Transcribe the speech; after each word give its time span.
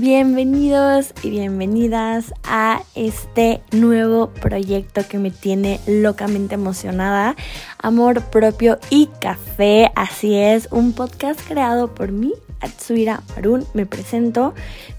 bienvenidos 0.00 1.12
y 1.22 1.28
bienvenidas 1.28 2.32
a 2.42 2.80
este 2.94 3.60
nuevo 3.70 4.30
proyecto 4.30 5.02
que 5.06 5.18
me 5.18 5.30
tiene 5.30 5.78
locamente 5.86 6.54
emocionada. 6.54 7.36
Amor 7.82 8.22
propio 8.22 8.78
y 8.88 9.10
café, 9.20 9.92
así 9.94 10.36
es, 10.36 10.68
un 10.70 10.94
podcast 10.94 11.38
creado 11.46 11.94
por 11.94 12.12
mí, 12.12 12.32
Atsuira 12.60 13.22
Marun. 13.36 13.66
Me 13.74 13.84
presento, 13.84 14.54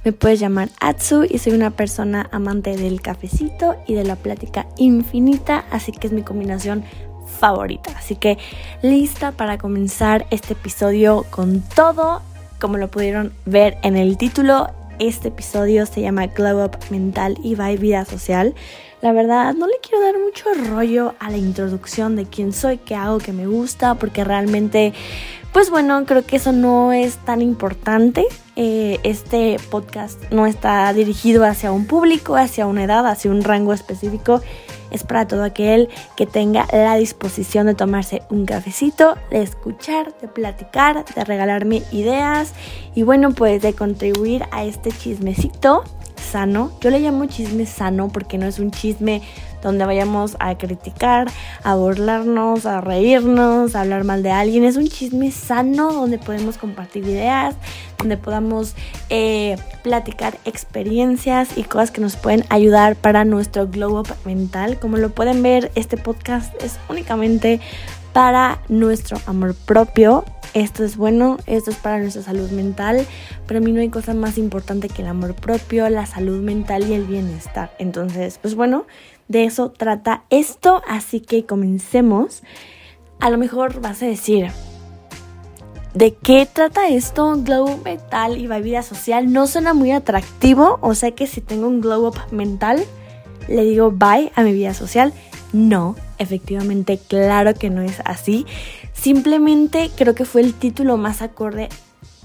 me 0.06 0.12
puedes 0.12 0.40
llamar 0.40 0.70
Atsu 0.80 1.26
y 1.28 1.40
soy 1.40 1.54
una 1.54 1.72
persona 1.72 2.30
amante 2.32 2.78
del 2.78 3.02
cafecito 3.02 3.78
y 3.88 3.96
de 3.96 4.04
la 4.04 4.18
plática 4.18 4.68
infinita, 4.78 5.66
así 5.72 5.92
que 5.94 6.08
es 6.08 6.14
mi 6.14 6.22
combinación 6.22 6.84
favorita. 7.40 7.92
Así 7.98 8.16
que 8.16 8.38
lista 8.84 9.32
para 9.32 9.58
comenzar 9.58 10.28
este 10.30 10.54
episodio 10.54 11.26
con 11.32 11.62
todo 11.62 12.22
como 12.60 12.78
lo 12.78 12.90
pudieron 12.90 13.34
ver 13.46 13.80
en 13.82 13.98
el 13.98 14.18
título, 14.18 14.70
este 15.02 15.30
episodio 15.30 15.88
se 15.88 16.02
llama 16.02 16.28
Glow 16.28 16.64
Up 16.64 16.78
Mental 16.92 17.36
y 17.44 17.56
By 17.56 17.78
Vida 17.78 18.06
Social. 18.06 18.54
La 19.02 19.12
verdad, 19.12 19.56
no 19.56 19.66
le 19.66 19.74
quiero 19.82 20.06
dar 20.06 20.20
mucho 20.20 20.46
rollo 20.70 21.16
a 21.20 21.32
la 21.32 21.38
introducción 21.38 22.16
de 22.16 22.26
quién 22.26 22.54
soy, 22.54 22.78
qué 22.78 22.94
hago, 22.94 23.18
qué 23.18 23.34
me 23.34 23.48
gusta, 23.48 23.96
porque 23.96 24.24
realmente, 24.24 24.94
pues 25.54 25.72
bueno, 25.72 26.06
creo 26.06 26.24
que 26.24 26.36
eso 26.36 26.52
no 26.52 26.94
es 26.94 27.18
tan 27.18 27.42
importante. 27.42 28.28
Eh, 28.56 29.00
este 29.02 29.58
podcast 29.72 30.22
no 30.32 30.46
está 30.46 30.94
dirigido 30.94 31.46
hacia 31.46 31.72
un 31.72 31.88
público, 31.88 32.36
hacia 32.36 32.68
una 32.68 32.84
edad, 32.84 33.08
hacia 33.08 33.32
un 33.32 33.44
rango 33.44 33.74
específico 33.74 34.42
es 34.92 35.04
para 35.04 35.28
todo 35.28 35.44
aquel 35.44 35.90
que 36.16 36.26
tenga 36.26 36.68
la 36.72 36.96
disposición 36.96 37.68
de 37.68 37.74
tomarse 37.74 38.22
un 38.30 38.46
cafecito, 38.46 39.16
de 39.30 39.42
escuchar, 39.42 40.14
de 40.22 40.28
platicar, 40.28 41.04
de 41.06 41.24
regalarme 41.24 41.84
ideas 41.92 42.54
y 42.94 43.04
bueno, 43.04 43.32
pues 43.32 43.62
de 43.62 43.74
contribuir 43.74 44.46
a 44.52 44.64
este 44.64 44.92
chismecito 44.92 45.84
sano. 46.22 46.72
Yo 46.80 46.90
le 46.90 47.00
llamo 47.00 47.26
chisme 47.26 47.66
sano 47.66 48.08
porque 48.08 48.38
no 48.38 48.46
es 48.46 48.60
un 48.60 48.72
chisme 48.72 49.22
donde 49.62 49.86
vayamos 49.86 50.36
a 50.40 50.58
criticar, 50.58 51.30
a 51.64 51.76
burlarnos, 51.76 52.66
a 52.66 52.82
reírnos, 52.82 53.76
a 53.76 53.82
hablar 53.82 54.04
mal 54.04 54.24
de 54.24 54.32
alguien. 54.32 54.64
Es 54.64 54.76
un 54.76 54.88
chisme 54.88 55.32
sano 55.32 55.94
donde 55.94 56.18
podemos 56.18 56.58
compartir 56.58 57.04
ideas, 57.04 57.56
donde 57.98 58.18
podamos 58.18 58.74
eh, 59.10 59.58
platicar 59.84 60.38
experiencias 60.46 61.58
y 61.58 61.64
cosas 61.64 61.92
que 61.92 62.02
nos 62.02 62.16
pueden 62.16 62.46
ayudar 62.50 62.96
para 62.96 63.26
nuestro 63.26 63.68
glow 63.68 64.00
up 64.00 64.08
mental. 64.26 64.80
Como 64.80 64.98
lo 64.98 65.10
pueden 65.10 65.44
ver, 65.44 65.72
este 65.76 65.98
podcast 65.98 66.54
es 66.64 66.80
únicamente 66.90 67.60
para 68.14 68.62
nuestro 68.70 69.18
amor 69.26 69.56
propio. 69.56 70.26
Esto 70.54 70.84
es 70.84 70.98
bueno, 70.98 71.38
esto 71.46 71.72
es 71.72 71.78
para 71.78 72.00
nuestra 72.00 72.24
salud 72.24 72.50
mental. 72.52 73.06
Para 73.48 73.60
mí 73.60 73.72
no 73.72 73.80
hay 73.80 73.90
cosa 73.90 74.14
más 74.14 74.38
importante 74.38 74.90
que 74.90 75.02
el 75.02 75.08
amor 75.08 75.34
propio, 75.34 75.90
la 75.90 76.06
salud 76.06 76.42
mental 76.42 76.90
y 76.90 76.94
el 76.94 77.06
bienestar. 77.06 77.74
Entonces, 77.80 78.38
pues 78.38 78.56
bueno, 78.56 78.86
de 79.28 79.46
eso 79.46 79.72
trata 79.72 80.24
esto, 80.30 80.82
así 80.88 81.22
que 81.22 81.46
comencemos. 81.46 82.44
A 83.20 83.30
lo 83.30 83.38
mejor 83.38 83.80
vas 83.80 84.02
a 84.04 84.08
decir, 84.08 84.48
¿de 85.94 86.16
qué 86.16 86.46
trata 86.52 86.90
esto? 86.90 87.38
Glow 87.38 87.78
mental 87.84 88.38
y 88.38 88.48
vida 88.48 88.84
social 88.84 89.32
no 89.32 89.48
suena 89.48 89.74
muy 89.74 89.92
atractivo, 89.92 90.80
o 90.82 90.96
sea 90.96 91.12
que 91.12 91.28
si 91.28 91.40
tengo 91.40 91.68
un 91.68 91.80
glow 91.80 92.08
up 92.08 92.18
mental, 92.32 92.84
le 93.48 93.64
digo 93.64 93.92
bye 93.92 94.32
a 94.36 94.44
mi 94.44 94.52
vida 94.52 94.74
social. 94.74 95.14
No, 95.54 95.96
efectivamente, 96.18 96.98
claro 96.98 97.54
que 97.54 97.70
no 97.70 97.82
es 97.82 98.02
así. 98.06 98.46
Simplemente 98.94 99.92
creo 99.96 100.16
que 100.16 100.26
fue 100.26 100.42
el 100.42 100.54
título 100.54 100.98
más 100.98 101.22
acorde 101.22 101.70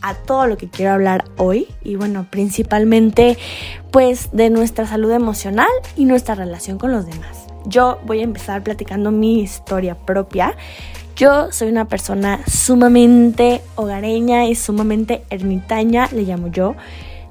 a 0.03 0.15
todo 0.15 0.47
lo 0.47 0.57
que 0.57 0.69
quiero 0.69 0.93
hablar 0.93 1.25
hoy 1.37 1.69
y 1.83 1.97
bueno, 1.97 2.27
principalmente 2.31 3.39
pues 3.91 4.31
de 4.33 4.51
nuestra 4.51 4.87
salud 4.87 5.11
emocional 5.11 5.69
y 5.97 6.05
nuestra 6.05 6.35
relación 6.35 6.79
con 6.79 6.93
los 6.93 7.07
demás. 7.07 7.47
Yo 7.67 7.99
voy 8.05 8.21
a 8.21 8.25
empezar 8.25 8.63
platicando 8.63 9.11
mi 9.11 9.41
historia 9.41 9.97
propia. 9.97 10.55
Yo 11.17 11.51
soy 11.51 11.69
una 11.69 11.89
persona 11.89 12.41
sumamente 12.47 13.63
hogareña 13.75 14.47
y 14.47 14.55
sumamente 14.55 15.25
ermitaña, 15.31 16.09
le 16.13 16.23
llamo 16.23 16.49
yo. 16.49 16.77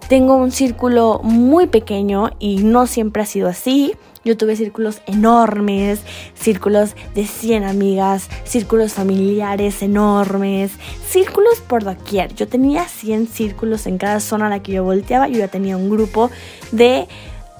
Tengo 0.10 0.36
un 0.36 0.52
círculo 0.52 1.22
muy 1.24 1.68
pequeño 1.68 2.32
y 2.40 2.58
no 2.58 2.88
siempre 2.88 3.22
ha 3.22 3.26
sido 3.26 3.48
así. 3.48 3.94
Yo 4.26 4.36
tuve 4.36 4.56
círculos 4.56 5.02
enormes, 5.06 6.02
círculos 6.34 6.96
de 7.14 7.28
100 7.28 7.64
amigas, 7.64 8.28
círculos 8.44 8.94
familiares 8.94 9.84
enormes, 9.84 10.72
círculos 11.08 11.62
por 11.62 11.84
doquier. 11.84 12.34
Yo 12.34 12.48
tenía 12.48 12.86
100 12.86 13.28
círculos 13.28 13.86
en 13.86 14.00
cada 14.00 14.20
zona 14.20 14.48
a 14.48 14.50
la 14.50 14.64
que 14.64 14.72
yo 14.72 14.84
volteaba. 14.84 15.28
Yo 15.28 15.38
ya 15.38 15.48
tenía 15.48 15.78
un 15.78 15.92
grupo 15.92 16.32
de 16.72 17.08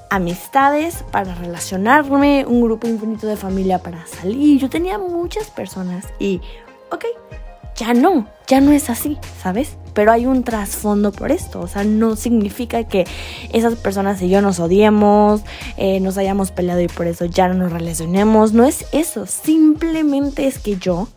amistades 0.10 1.04
para 1.12 1.36
relacionarme, 1.36 2.46
un 2.48 2.62
grupo 2.62 2.88
infinito 2.88 3.28
de 3.28 3.38
familia 3.38 3.80
para 3.80 4.08
salir. 4.08 4.60
Yo 4.60 4.70
tenía 4.70 4.98
muchas 4.98 5.52
personas 5.52 6.06
y, 6.18 6.42
ok, 6.92 7.06
ya 7.76 7.94
no, 7.94 8.28
ya 8.48 8.60
no 8.60 8.72
es 8.72 8.90
así, 8.90 9.18
¿sabes? 9.42 9.78
Pero 9.96 10.12
hay 10.12 10.28
un 10.28 10.44
trasfondo 10.44 11.12
por 11.12 11.32
esto, 11.32 11.62
o 11.62 11.68
sea, 11.68 11.84
no 11.86 12.16
significa 12.18 12.84
que 12.84 13.08
esas 13.52 13.76
personas 13.76 14.22
y 14.22 14.30
yo 14.30 14.42
nos 14.42 14.60
odiemos, 14.60 15.42
eh, 15.78 16.00
nos 16.02 16.18
hayamos 16.18 16.52
peleado 16.52 16.82
y 16.82 16.88
por 16.88 17.08
eso 17.08 17.26
ya 17.26 17.48
no 17.48 17.56
nos 17.56 17.72
relacionemos, 17.72 18.54
no 18.54 18.66
es 18.66 18.86
eso, 18.92 19.26
simplemente 19.26 20.46
es 20.46 20.60
que 20.60 20.76
yo 20.76 21.08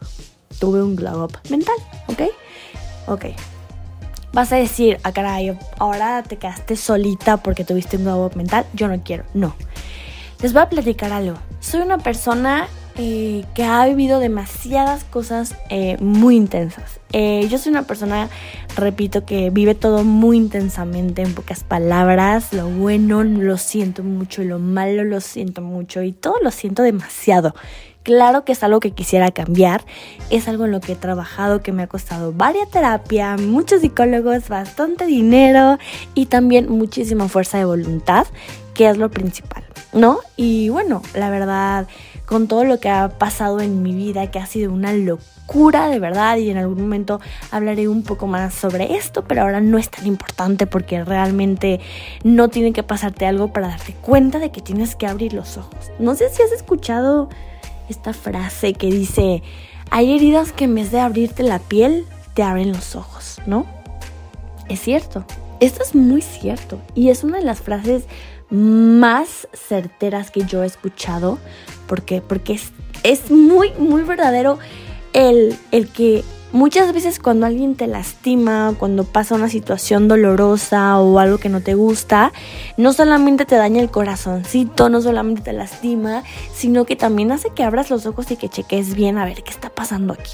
tuve 0.60 0.82
un 0.82 0.96
glow 0.96 1.24
up 1.24 1.38
mental, 1.50 1.76
¿ok? 2.06 2.22
Ok. 3.08 3.24
Vas 4.32 4.52
a 4.52 4.56
decir, 4.56 4.98
ah 5.02 5.12
caray, 5.12 5.58
ahora 5.78 6.22
te 6.22 6.36
quedaste 6.36 6.76
solita 6.76 7.38
porque 7.38 7.64
tuviste 7.64 7.96
un 7.96 8.04
glow 8.04 8.24
up 8.24 8.36
mental, 8.36 8.64
yo 8.74 8.86
no 8.86 9.02
quiero, 9.02 9.24
no. 9.34 9.56
Les 10.40 10.52
voy 10.52 10.62
a 10.62 10.68
platicar 10.68 11.12
algo. 11.12 11.36
Soy 11.58 11.80
una 11.80 11.98
persona 11.98 12.68
eh, 13.00 13.44
que 13.54 13.62
ha 13.62 13.86
vivido 13.86 14.18
demasiadas 14.18 15.04
cosas 15.04 15.54
eh, 15.70 15.96
muy 16.00 16.34
intensas. 16.34 16.98
Eh, 17.12 17.46
yo 17.48 17.56
soy 17.56 17.70
una 17.70 17.84
persona, 17.84 18.28
repito, 18.74 19.24
que 19.24 19.50
vive 19.50 19.76
todo 19.76 20.02
muy 20.02 20.36
intensamente, 20.36 21.22
en 21.22 21.32
pocas 21.32 21.62
palabras. 21.62 22.52
Lo 22.52 22.68
bueno 22.68 23.22
lo 23.22 23.56
siento 23.56 24.02
mucho, 24.02 24.42
lo 24.42 24.58
malo 24.58 25.04
lo 25.04 25.20
siento 25.20 25.62
mucho 25.62 26.02
y 26.02 26.10
todo 26.10 26.34
lo 26.42 26.50
siento 26.50 26.82
demasiado. 26.82 27.54
Claro 28.02 28.44
que 28.44 28.52
es 28.52 28.64
algo 28.64 28.80
que 28.80 28.90
quisiera 28.90 29.30
cambiar, 29.30 29.84
es 30.30 30.48
algo 30.48 30.64
en 30.64 30.72
lo 30.72 30.80
que 30.80 30.92
he 30.92 30.96
trabajado, 30.96 31.62
que 31.62 31.72
me 31.72 31.84
ha 31.84 31.86
costado 31.86 32.32
varias 32.32 32.68
terapias, 32.68 33.40
muchos 33.40 33.80
psicólogos, 33.82 34.48
bastante 34.48 35.06
dinero 35.06 35.78
y 36.14 36.26
también 36.26 36.68
muchísima 36.68 37.28
fuerza 37.28 37.58
de 37.58 37.64
voluntad, 37.64 38.26
que 38.74 38.88
es 38.88 38.96
lo 38.96 39.10
principal, 39.10 39.62
¿no? 39.92 40.18
Y 40.36 40.68
bueno, 40.70 41.02
la 41.14 41.30
verdad 41.30 41.86
con 42.28 42.46
todo 42.46 42.64
lo 42.64 42.78
que 42.78 42.90
ha 42.90 43.08
pasado 43.08 43.60
en 43.60 43.82
mi 43.82 43.94
vida, 43.94 44.30
que 44.30 44.38
ha 44.38 44.46
sido 44.46 44.70
una 44.72 44.92
locura 44.92 45.88
de 45.88 45.98
verdad 45.98 46.36
y 46.36 46.50
en 46.50 46.58
algún 46.58 46.82
momento 46.82 47.20
hablaré 47.50 47.88
un 47.88 48.02
poco 48.02 48.26
más 48.26 48.52
sobre 48.52 48.96
esto, 48.96 49.24
pero 49.24 49.42
ahora 49.42 49.62
no 49.62 49.78
es 49.78 49.88
tan 49.88 50.06
importante 50.06 50.66
porque 50.66 51.02
realmente 51.04 51.80
no 52.24 52.48
tiene 52.48 52.74
que 52.74 52.82
pasarte 52.82 53.24
algo 53.24 53.50
para 53.50 53.68
darte 53.68 53.94
cuenta 53.94 54.38
de 54.38 54.50
que 54.50 54.60
tienes 54.60 54.94
que 54.94 55.06
abrir 55.06 55.32
los 55.32 55.56
ojos. 55.56 55.90
No 55.98 56.14
sé 56.14 56.28
si 56.28 56.42
has 56.42 56.52
escuchado 56.52 57.30
esta 57.88 58.12
frase 58.12 58.74
que 58.74 58.90
dice, 58.90 59.42
hay 59.90 60.14
heridas 60.14 60.52
que 60.52 60.64
en 60.64 60.74
vez 60.74 60.90
de 60.90 61.00
abrirte 61.00 61.42
la 61.42 61.58
piel, 61.58 62.04
te 62.34 62.42
abren 62.42 62.72
los 62.72 62.94
ojos, 62.94 63.40
¿no? 63.46 63.64
Es 64.68 64.80
cierto, 64.80 65.24
esto 65.60 65.82
es 65.82 65.94
muy 65.94 66.20
cierto 66.20 66.78
y 66.94 67.08
es 67.08 67.24
una 67.24 67.38
de 67.38 67.44
las 67.44 67.60
frases 67.60 68.04
más 68.50 69.48
certeras 69.52 70.30
que 70.30 70.44
yo 70.44 70.62
he 70.62 70.66
escuchado. 70.66 71.38
¿Por 71.86 72.02
Porque 72.22 72.54
es, 72.54 72.72
es 73.02 73.30
muy, 73.30 73.72
muy 73.78 74.02
verdadero 74.02 74.58
el, 75.12 75.56
el 75.70 75.88
que 75.88 76.24
muchas 76.52 76.92
veces 76.92 77.18
cuando 77.18 77.46
alguien 77.46 77.74
te 77.74 77.86
lastima, 77.86 78.74
cuando 78.78 79.04
pasa 79.04 79.34
una 79.34 79.48
situación 79.48 80.08
dolorosa 80.08 80.98
o 81.00 81.18
algo 81.18 81.38
que 81.38 81.48
no 81.48 81.60
te 81.60 81.74
gusta, 81.74 82.32
no 82.76 82.92
solamente 82.92 83.44
te 83.44 83.56
daña 83.56 83.80
el 83.80 83.90
corazoncito, 83.90 84.88
no 84.88 85.00
solamente 85.00 85.42
te 85.42 85.52
lastima, 85.52 86.22
sino 86.52 86.84
que 86.84 86.96
también 86.96 87.32
hace 87.32 87.50
que 87.50 87.64
abras 87.64 87.90
los 87.90 88.06
ojos 88.06 88.30
y 88.30 88.36
que 88.36 88.48
cheques 88.48 88.94
bien 88.94 89.18
a 89.18 89.24
ver 89.24 89.42
qué 89.42 89.50
está 89.50 89.70
pasando 89.70 90.14
aquí. 90.14 90.32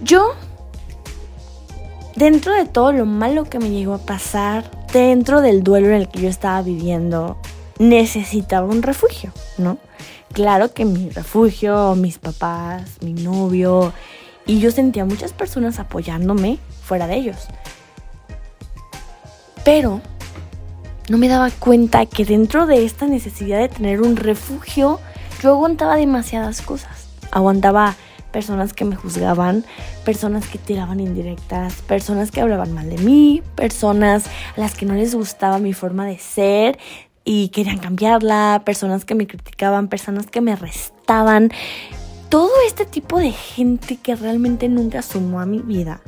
Yo, 0.00 0.34
dentro 2.16 2.54
de 2.54 2.64
todo 2.64 2.92
lo 2.92 3.06
malo 3.06 3.44
que 3.44 3.58
me 3.58 3.70
llegó 3.70 3.94
a 3.94 3.98
pasar, 3.98 4.70
dentro 4.92 5.42
del 5.42 5.62
duelo 5.62 5.88
en 5.88 5.94
el 5.94 6.08
que 6.08 6.22
yo 6.22 6.28
estaba 6.28 6.62
viviendo, 6.62 7.38
necesitaba 7.78 8.66
un 8.66 8.82
refugio, 8.82 9.32
¿no? 9.58 9.78
Claro 10.32 10.72
que 10.72 10.84
mi 10.84 11.10
refugio, 11.10 11.94
mis 11.94 12.18
papás, 12.18 12.98
mi 13.02 13.12
novio, 13.12 13.92
y 14.46 14.60
yo 14.60 14.70
sentía 14.70 15.04
muchas 15.04 15.32
personas 15.32 15.78
apoyándome 15.78 16.58
fuera 16.82 17.06
de 17.06 17.16
ellos. 17.16 17.46
Pero 19.64 20.00
no 21.08 21.18
me 21.18 21.28
daba 21.28 21.50
cuenta 21.50 22.06
que 22.06 22.24
dentro 22.24 22.66
de 22.66 22.84
esta 22.84 23.06
necesidad 23.06 23.58
de 23.58 23.68
tener 23.68 24.00
un 24.00 24.16
refugio, 24.16 25.00
yo 25.42 25.50
aguantaba 25.50 25.96
demasiadas 25.96 26.62
cosas. 26.62 27.08
Aguantaba 27.30 27.96
personas 28.36 28.74
que 28.74 28.84
me 28.84 28.96
juzgaban, 28.96 29.64
personas 30.04 30.46
que 30.46 30.58
tiraban 30.58 31.00
indirectas, 31.00 31.80
personas 31.80 32.30
que 32.30 32.42
hablaban 32.42 32.74
mal 32.74 32.90
de 32.90 32.98
mí, 32.98 33.42
personas 33.54 34.26
a 34.54 34.60
las 34.60 34.74
que 34.74 34.84
no 34.84 34.92
les 34.92 35.14
gustaba 35.14 35.58
mi 35.58 35.72
forma 35.72 36.04
de 36.04 36.18
ser 36.18 36.78
y 37.24 37.48
querían 37.48 37.78
cambiarla, 37.78 38.60
personas 38.66 39.06
que 39.06 39.14
me 39.14 39.26
criticaban, 39.26 39.88
personas 39.88 40.26
que 40.26 40.42
me 40.42 40.54
restaban. 40.54 41.50
Todo 42.28 42.50
este 42.66 42.84
tipo 42.84 43.18
de 43.18 43.32
gente 43.32 43.96
que 43.96 44.14
realmente 44.14 44.68
nunca 44.68 45.00
sumó 45.00 45.40
a 45.40 45.46
mi 45.46 45.60
vida. 45.60 46.02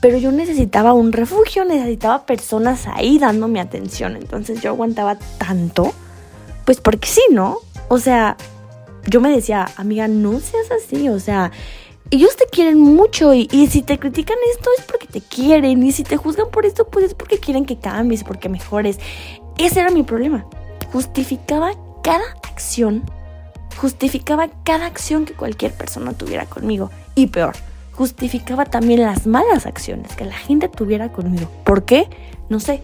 Pero 0.00 0.16
yo 0.16 0.32
necesitaba 0.32 0.94
un 0.94 1.12
refugio, 1.12 1.66
necesitaba 1.66 2.24
personas 2.24 2.86
ahí 2.86 3.18
dándome 3.18 3.60
atención. 3.60 4.16
Entonces 4.16 4.62
yo 4.62 4.70
aguantaba 4.70 5.18
tanto, 5.36 5.92
pues 6.64 6.80
porque 6.80 7.06
sí, 7.06 7.20
¿no? 7.30 7.58
O 7.88 7.98
sea, 7.98 8.38
yo 9.08 9.20
me 9.20 9.30
decía, 9.30 9.66
amiga, 9.76 10.08
no 10.08 10.40
seas 10.40 10.70
así, 10.70 11.08
o 11.08 11.20
sea, 11.20 11.52
ellos 12.10 12.36
te 12.36 12.46
quieren 12.46 12.78
mucho 12.78 13.32
y, 13.34 13.48
si 13.68 13.82
te 13.82 13.98
critican 13.98 14.36
esto 14.52 14.70
es 14.78 14.84
porque 14.84 15.06
te 15.06 15.20
quieren 15.20 15.82
y 15.82 15.92
si 15.92 16.04
te 16.04 16.16
juzgan 16.16 16.50
por 16.50 16.66
esto 16.66 16.86
pues 16.86 17.06
es 17.06 17.14
porque 17.14 17.38
quieren 17.38 17.64
que 17.64 17.78
cambies, 17.78 18.24
porque 18.24 18.48
mejores. 18.48 18.98
Ese 19.58 19.80
era 19.80 19.90
mi 19.90 20.02
problema. 20.02 20.46
Justificaba 20.92 21.72
cada 22.02 22.24
acción, 22.44 23.02
justificaba 23.76 24.48
cada 24.64 24.86
acción 24.86 25.24
que 25.24 25.34
cualquier 25.34 25.72
persona 25.72 26.12
tuviera 26.12 26.46
conmigo 26.46 26.90
y 27.14 27.28
peor, 27.28 27.54
justificaba 27.92 28.64
también 28.64 29.02
las 29.02 29.26
malas 29.26 29.66
acciones 29.66 30.14
que 30.14 30.24
la 30.24 30.36
gente 30.36 30.68
tuviera 30.68 31.10
conmigo. 31.10 31.50
¿Por 31.64 31.84
qué? 31.84 32.08
No 32.48 32.60
sé. 32.60 32.82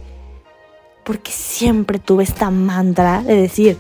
Porque 1.05 1.33
siempre 1.33 1.99
tuve 1.99 2.25
esta 2.25 2.51
mantra 2.51 3.23
de 3.23 3.35
decir, 3.37 3.77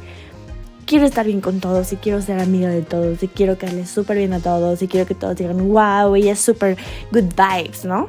quiero 0.90 1.06
estar 1.06 1.25
bien 1.25 1.40
con 1.40 1.60
todos 1.60 1.92
y 1.92 1.96
quiero 1.98 2.20
ser 2.20 2.40
amiga 2.40 2.69
de 2.69 2.82
todos 2.82 3.22
y 3.22 3.28
quiero 3.28 3.56
les 3.60 3.88
súper 3.88 4.16
bien 4.16 4.32
a 4.32 4.40
todos 4.40 4.82
y 4.82 4.88
quiero 4.88 5.06
que 5.06 5.14
todos 5.14 5.37
digan, 5.37 5.69
wow, 5.69 6.16
ella 6.16 6.32
es 6.32 6.40
súper 6.40 6.76
good 7.12 7.26
vibes, 7.37 7.84
¿no? 7.84 8.08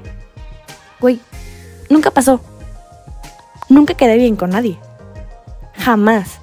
Güey, 1.00 1.20
nunca 1.92 2.10
pasó. 2.10 2.42
Nunca 3.70 3.94
quedé 3.94 4.18
bien 4.18 4.36
con 4.36 4.50
nadie. 4.50 4.80
Jamás. 5.76 6.40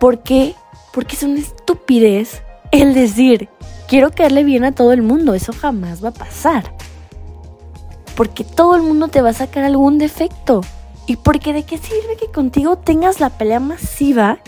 ¿Por 0.00 0.22
qué? 0.22 0.54
Porque 0.94 1.16
es 1.16 1.22
una 1.22 1.40
estupidez 1.40 2.40
el 2.70 2.94
decir, 2.94 3.50
quiero 3.88 4.10
caerle 4.10 4.42
bien 4.42 4.64
a 4.64 4.72
todo 4.72 4.94
el 4.94 5.02
mundo. 5.02 5.34
Eso 5.34 5.52
jamás 5.52 6.02
va 6.02 6.08
a 6.08 6.12
pasar. 6.14 6.72
Porque 8.16 8.42
todo 8.42 8.74
el 8.74 8.80
mundo 8.80 9.08
te 9.08 9.20
va 9.20 9.28
a 9.28 9.34
sacar 9.34 9.64
algún 9.64 9.98
defecto. 9.98 10.62
Y 11.06 11.16
porque 11.16 11.52
de 11.52 11.64
qué 11.64 11.76
sirve 11.76 12.16
que 12.18 12.32
contigo 12.32 12.78
tengas 12.78 13.20
la 13.20 13.28
pelea 13.28 13.60
masiva 13.60 14.38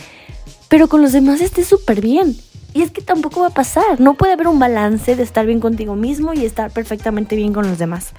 pero 0.71 0.89
con 0.89 1.03
los 1.03 1.13
demás 1.13 1.41
estés 1.41 1.67
súper 1.67 2.01
bien. 2.01 2.37
Y 2.73 2.83
es 2.83 2.93
que 2.93 3.03
tampoco 3.03 3.41
va 3.41 3.49
a 3.49 3.55
pasar. 3.55 4.01
No 4.01 4.15
puede 4.15 4.35
haber 4.35 4.47
un 4.47 4.61
balance 4.61 5.17
de 5.17 5.23
estar 5.25 5.45
bien 5.45 5.59
contigo 5.59 5.97
mismo 5.97 6.33
y 6.33 6.45
estar 6.45 6.71
perfectamente 6.71 7.35
bien 7.35 7.53
con 7.53 7.67
los 7.67 7.79
demás. 7.79 8.13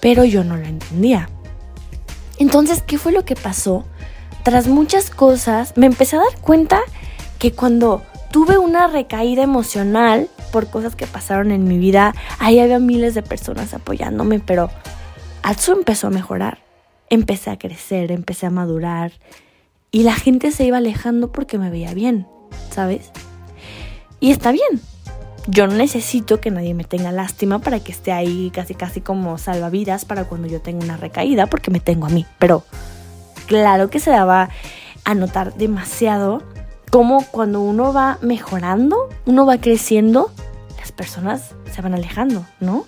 Pero 0.00 0.24
yo 0.24 0.44
no 0.44 0.58
lo 0.58 0.66
entendía. 0.66 1.30
Entonces, 2.38 2.82
¿qué 2.82 2.98
fue 2.98 3.12
lo 3.12 3.24
que 3.24 3.34
pasó? 3.34 3.86
Tras 4.42 4.68
muchas 4.68 5.08
cosas, 5.08 5.72
me 5.74 5.86
empecé 5.86 6.16
a 6.16 6.18
dar 6.20 6.38
cuenta 6.42 6.80
que 7.38 7.52
cuando 7.52 8.02
tuve 8.30 8.58
una 8.58 8.86
recaída 8.86 9.42
emocional 9.42 10.28
por 10.52 10.68
cosas 10.68 10.96
que 10.96 11.06
pasaron 11.06 11.50
en 11.50 11.64
mi 11.64 11.78
vida, 11.78 12.14
ahí 12.40 12.58
había 12.58 12.78
miles 12.78 13.14
de 13.14 13.22
personas 13.22 13.72
apoyándome, 13.72 14.38
pero 14.38 14.70
Atsu 15.42 15.72
empezó 15.72 16.08
a 16.08 16.10
mejorar. 16.10 16.58
Empecé 17.08 17.48
a 17.48 17.58
crecer, 17.58 18.12
empecé 18.12 18.44
a 18.46 18.50
madurar, 18.50 19.12
y 19.92 20.04
la 20.04 20.14
gente 20.14 20.50
se 20.50 20.64
iba 20.64 20.78
alejando 20.78 21.30
porque 21.30 21.58
me 21.58 21.68
veía 21.70 21.92
bien, 21.92 22.26
¿sabes? 22.70 23.12
Y 24.20 24.30
está 24.30 24.50
bien. 24.50 24.80
Yo 25.48 25.66
no 25.66 25.74
necesito 25.74 26.40
que 26.40 26.50
nadie 26.50 26.72
me 26.72 26.84
tenga 26.84 27.12
lástima 27.12 27.58
para 27.58 27.80
que 27.80 27.92
esté 27.92 28.10
ahí 28.10 28.50
casi 28.54 28.74
casi 28.74 29.00
como 29.00 29.36
salvavidas 29.38 30.04
para 30.04 30.24
cuando 30.24 30.48
yo 30.48 30.60
tenga 30.60 30.84
una 30.84 30.96
recaída 30.96 31.46
porque 31.46 31.70
me 31.70 31.80
tengo 31.80 32.06
a 32.06 32.10
mí. 32.10 32.24
Pero 32.38 32.64
claro 33.46 33.90
que 33.90 34.00
se 34.00 34.10
daba 34.10 34.48
a 35.04 35.14
notar 35.14 35.54
demasiado 35.54 36.42
como 36.90 37.24
cuando 37.30 37.60
uno 37.60 37.92
va 37.92 38.18
mejorando, 38.22 39.08
uno 39.26 39.44
va 39.44 39.58
creciendo, 39.58 40.30
las 40.78 40.92
personas 40.92 41.54
se 41.70 41.82
van 41.82 41.94
alejando, 41.94 42.46
¿no? 42.60 42.86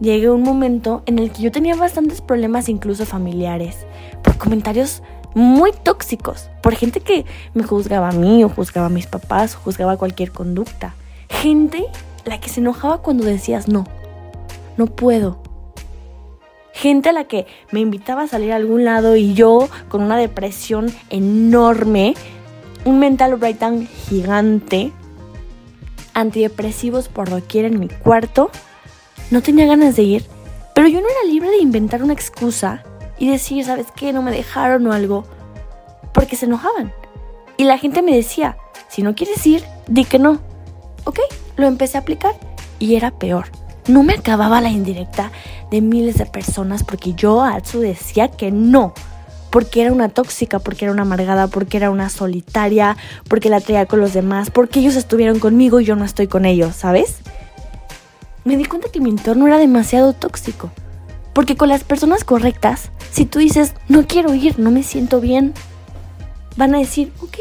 Llegué 0.00 0.26
a 0.26 0.32
un 0.32 0.42
momento 0.42 1.02
en 1.06 1.18
el 1.18 1.30
que 1.30 1.42
yo 1.42 1.52
tenía 1.52 1.74
bastantes 1.74 2.20
problemas 2.20 2.68
incluso 2.68 3.04
familiares 3.06 3.76
por 4.22 4.38
comentarios 4.38 5.02
muy 5.34 5.72
tóxicos 5.72 6.48
por 6.62 6.74
gente 6.74 7.00
que 7.00 7.24
me 7.54 7.62
juzgaba 7.62 8.08
a 8.08 8.12
mí 8.12 8.44
o 8.44 8.48
juzgaba 8.48 8.86
a 8.86 8.90
mis 8.90 9.06
papás 9.06 9.54
o 9.54 9.58
juzgaba 9.58 9.96
cualquier 9.96 10.32
conducta. 10.32 10.94
Gente 11.28 11.86
la 12.24 12.40
que 12.40 12.48
se 12.48 12.60
enojaba 12.60 13.02
cuando 13.02 13.24
decías 13.24 13.68
no, 13.68 13.84
no 14.76 14.86
puedo. 14.86 15.42
Gente 16.72 17.10
a 17.10 17.12
la 17.12 17.24
que 17.24 17.46
me 17.70 17.80
invitaba 17.80 18.22
a 18.22 18.28
salir 18.28 18.52
a 18.52 18.56
algún 18.56 18.84
lado 18.84 19.16
y 19.16 19.34
yo 19.34 19.68
con 19.88 20.02
una 20.02 20.16
depresión 20.16 20.92
enorme, 21.10 22.14
un 22.84 22.98
mental 22.98 23.36
breakdown 23.36 23.86
gigante, 23.86 24.92
antidepresivos 26.14 27.08
por 27.08 27.28
doquier 27.28 27.66
en 27.66 27.78
mi 27.78 27.88
cuarto, 27.88 28.50
no 29.30 29.42
tenía 29.42 29.66
ganas 29.66 29.96
de 29.96 30.02
ir, 30.02 30.26
pero 30.74 30.88
yo 30.88 31.00
no 31.00 31.06
era 31.08 31.30
libre 31.30 31.50
de 31.50 31.58
inventar 31.58 32.02
una 32.02 32.12
excusa 32.12 32.84
y 33.22 33.30
decir, 33.30 33.64
¿sabes 33.64 33.86
qué? 33.94 34.12
No 34.12 34.20
me 34.20 34.32
dejaron 34.32 34.84
o 34.88 34.92
algo, 34.92 35.24
porque 36.12 36.34
se 36.34 36.46
enojaban. 36.46 36.92
Y 37.56 37.62
la 37.66 37.78
gente 37.78 38.02
me 38.02 38.16
decía, 38.16 38.56
si 38.88 39.04
no 39.04 39.14
quieres 39.14 39.46
ir, 39.46 39.62
di 39.86 40.04
que 40.04 40.18
no. 40.18 40.40
Ok, 41.04 41.20
lo 41.56 41.68
empecé 41.68 41.96
a 41.96 42.00
aplicar 42.00 42.34
y 42.80 42.96
era 42.96 43.12
peor. 43.12 43.46
No 43.86 44.02
me 44.02 44.14
acababa 44.14 44.60
la 44.60 44.70
indirecta 44.70 45.30
de 45.70 45.80
miles 45.80 46.18
de 46.18 46.26
personas 46.26 46.82
porque 46.82 47.14
yo 47.14 47.42
a 47.42 47.54
Atsu 47.54 47.78
decía 47.78 48.26
que 48.26 48.50
no. 48.50 48.92
Porque 49.50 49.82
era 49.82 49.92
una 49.92 50.08
tóxica, 50.08 50.58
porque 50.58 50.86
era 50.86 50.92
una 50.92 51.02
amargada, 51.02 51.46
porque 51.46 51.76
era 51.76 51.90
una 51.90 52.08
solitaria, 52.08 52.96
porque 53.28 53.50
la 53.50 53.60
traía 53.60 53.86
con 53.86 54.00
los 54.00 54.14
demás, 54.14 54.50
porque 54.50 54.80
ellos 54.80 54.96
estuvieron 54.96 55.38
conmigo 55.38 55.78
y 55.78 55.84
yo 55.84 55.94
no 55.94 56.04
estoy 56.04 56.26
con 56.26 56.44
ellos, 56.44 56.74
¿sabes? 56.74 57.18
Me 58.42 58.56
di 58.56 58.64
cuenta 58.64 58.88
que 58.90 59.00
mi 59.00 59.10
entorno 59.10 59.46
era 59.46 59.58
demasiado 59.58 60.12
tóxico. 60.12 60.72
Porque 61.32 61.56
con 61.56 61.68
las 61.68 61.84
personas 61.84 62.24
correctas, 62.24 62.90
si 63.10 63.24
tú 63.24 63.38
dices, 63.38 63.74
no 63.88 64.06
quiero 64.06 64.34
ir, 64.34 64.58
no 64.58 64.70
me 64.70 64.82
siento 64.82 65.20
bien, 65.20 65.54
van 66.56 66.74
a 66.74 66.78
decir, 66.78 67.12
ok, 67.20 67.36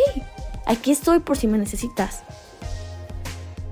aquí 0.65 0.91
estoy 0.91 1.19
por 1.19 1.37
si 1.37 1.47
me 1.47 1.57
necesitas. 1.57 2.23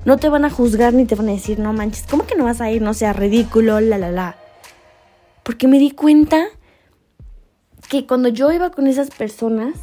No 0.06 0.18
te 0.18 0.30
van 0.30 0.46
a 0.46 0.50
juzgar 0.50 0.94
ni 0.94 1.06
te 1.06 1.16
van 1.16 1.30
a 1.30 1.34
decir, 1.34 1.60
no 1.60 1.74
manches, 1.74 2.06
¿cómo 2.10 2.26
que 2.26 2.36
no 2.36 2.46
vas 2.46 2.62
a 2.62 2.72
ir? 2.72 2.82
No 2.82 2.94
sea 2.94 3.14
ridículo, 3.14 3.80
la, 3.80 3.98
la, 3.98 4.12
la. 4.12 4.36
Porque 5.44 5.68
me 5.68 5.80
di 5.80 5.92
cuenta 5.92 6.46
que 7.90 8.06
cuando 8.06 8.30
yo 8.30 8.52
iba 8.52 8.70
con 8.70 8.88
esas 8.88 9.10
personas, 9.10 9.74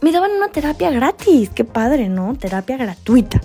me 0.00 0.12
daban 0.12 0.32
una 0.32 0.48
terapia 0.48 0.90
gratis. 0.90 1.50
Qué 1.50 1.64
padre, 1.64 2.08
¿no? 2.08 2.36
Terapia 2.36 2.76
gratuita. 2.76 3.40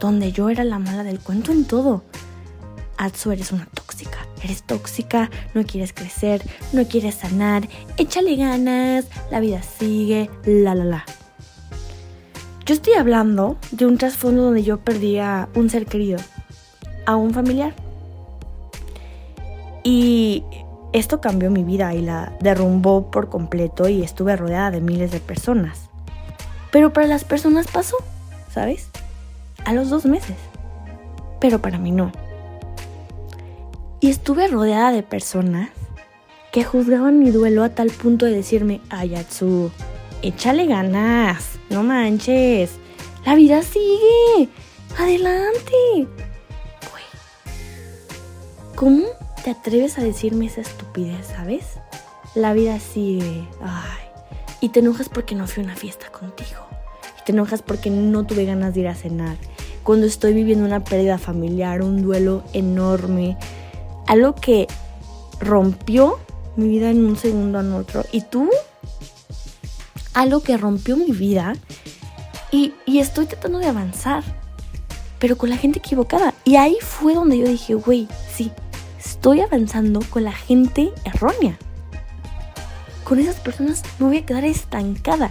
Donde 0.00 0.32
yo 0.32 0.48
era 0.48 0.64
la 0.64 0.78
mala 0.78 1.04
del 1.04 1.20
cuento 1.20 1.52
en 1.52 1.64
todo. 1.64 2.02
Atsu, 2.96 3.32
eres 3.32 3.52
una 3.52 3.66
Eres 4.42 4.62
tóxica, 4.62 5.30
no 5.54 5.64
quieres 5.64 5.92
crecer, 5.92 6.42
no 6.72 6.86
quieres 6.86 7.16
sanar. 7.16 7.68
Échale 7.96 8.36
ganas, 8.36 9.06
la 9.30 9.40
vida 9.40 9.62
sigue, 9.62 10.30
la 10.44 10.74
la 10.74 10.84
la. 10.84 11.04
Yo 12.64 12.74
estoy 12.74 12.94
hablando 12.94 13.56
de 13.70 13.86
un 13.86 13.96
trasfondo 13.96 14.42
donde 14.42 14.62
yo 14.62 14.78
perdí 14.78 15.18
a 15.18 15.48
un 15.54 15.70
ser 15.70 15.86
querido, 15.86 16.18
a 17.06 17.16
un 17.16 17.32
familiar. 17.32 17.74
Y 19.84 20.42
esto 20.92 21.20
cambió 21.20 21.50
mi 21.50 21.62
vida 21.62 21.94
y 21.94 22.02
la 22.02 22.32
derrumbó 22.40 23.10
por 23.10 23.28
completo 23.28 23.88
y 23.88 24.02
estuve 24.02 24.34
rodeada 24.34 24.72
de 24.72 24.80
miles 24.80 25.12
de 25.12 25.20
personas. 25.20 25.88
Pero 26.72 26.92
para 26.92 27.06
las 27.06 27.24
personas 27.24 27.68
pasó, 27.68 27.96
¿sabes? 28.50 28.88
A 29.64 29.72
los 29.72 29.88
dos 29.88 30.04
meses. 30.04 30.36
Pero 31.40 31.62
para 31.62 31.78
mí 31.78 31.92
no. 31.92 32.10
Y 34.00 34.10
estuve 34.10 34.48
rodeada 34.48 34.92
de 34.92 35.02
personas 35.02 35.70
que 36.52 36.64
juzgaban 36.64 37.18
mi 37.18 37.30
duelo 37.30 37.64
a 37.64 37.70
tal 37.70 37.90
punto 37.90 38.26
de 38.26 38.32
decirme, 38.32 38.80
Ayatsu, 38.90 39.70
échale 40.22 40.66
ganas, 40.66 41.58
no 41.70 41.82
manches, 41.82 42.72
la 43.24 43.34
vida 43.34 43.62
sigue, 43.62 44.48
adelante. 44.98 46.06
¿cómo 48.76 49.06
te 49.42 49.50
atreves 49.50 49.98
a 49.98 50.04
decirme 50.04 50.46
esa 50.46 50.60
estupidez, 50.60 51.28
sabes? 51.28 51.64
La 52.34 52.52
vida 52.52 52.78
sigue, 52.78 53.48
ay, 53.62 54.04
y 54.60 54.68
te 54.68 54.80
enojas 54.80 55.08
porque 55.08 55.34
no 55.34 55.46
fui 55.46 55.62
a 55.62 55.66
una 55.66 55.76
fiesta 55.76 56.10
contigo, 56.12 56.60
y 57.18 57.24
te 57.24 57.32
enojas 57.32 57.62
porque 57.62 57.88
no 57.88 58.26
tuve 58.26 58.44
ganas 58.44 58.74
de 58.74 58.80
ir 58.80 58.88
a 58.88 58.94
cenar, 58.94 59.36
cuando 59.82 60.06
estoy 60.06 60.34
viviendo 60.34 60.66
una 60.66 60.84
pérdida 60.84 61.16
familiar, 61.16 61.82
un 61.82 62.02
duelo 62.02 62.44
enorme, 62.52 63.38
algo 64.06 64.34
que 64.34 64.66
rompió 65.40 66.18
mi 66.56 66.68
vida 66.68 66.90
en 66.90 67.04
un 67.04 67.16
segundo 67.16 67.60
en 67.60 67.72
otro. 67.72 68.04
Y 68.12 68.22
tú, 68.22 68.48
algo 70.14 70.40
que 70.40 70.56
rompió 70.56 70.96
mi 70.96 71.12
vida 71.12 71.54
y, 72.50 72.72
y 72.86 73.00
estoy 73.00 73.26
tratando 73.26 73.58
de 73.58 73.66
avanzar. 73.66 74.24
pero 75.18 75.36
con 75.36 75.50
la 75.50 75.56
gente 75.56 75.78
equivocada. 75.78 76.34
Y 76.44 76.56
ahí 76.56 76.76
fue 76.80 77.14
donde 77.14 77.38
yo 77.38 77.46
dije, 77.48 77.74
güey, 77.74 78.08
sí, 78.34 78.50
estoy 78.98 79.40
avanzando 79.40 80.00
con 80.10 80.24
la 80.24 80.32
gente 80.32 80.92
errónea. 81.04 81.58
Con 83.04 83.18
esas 83.18 83.36
personas 83.36 83.82
me 83.98 84.06
voy 84.06 84.18
a 84.18 84.26
quedar 84.26 84.44
estancada. 84.44 85.30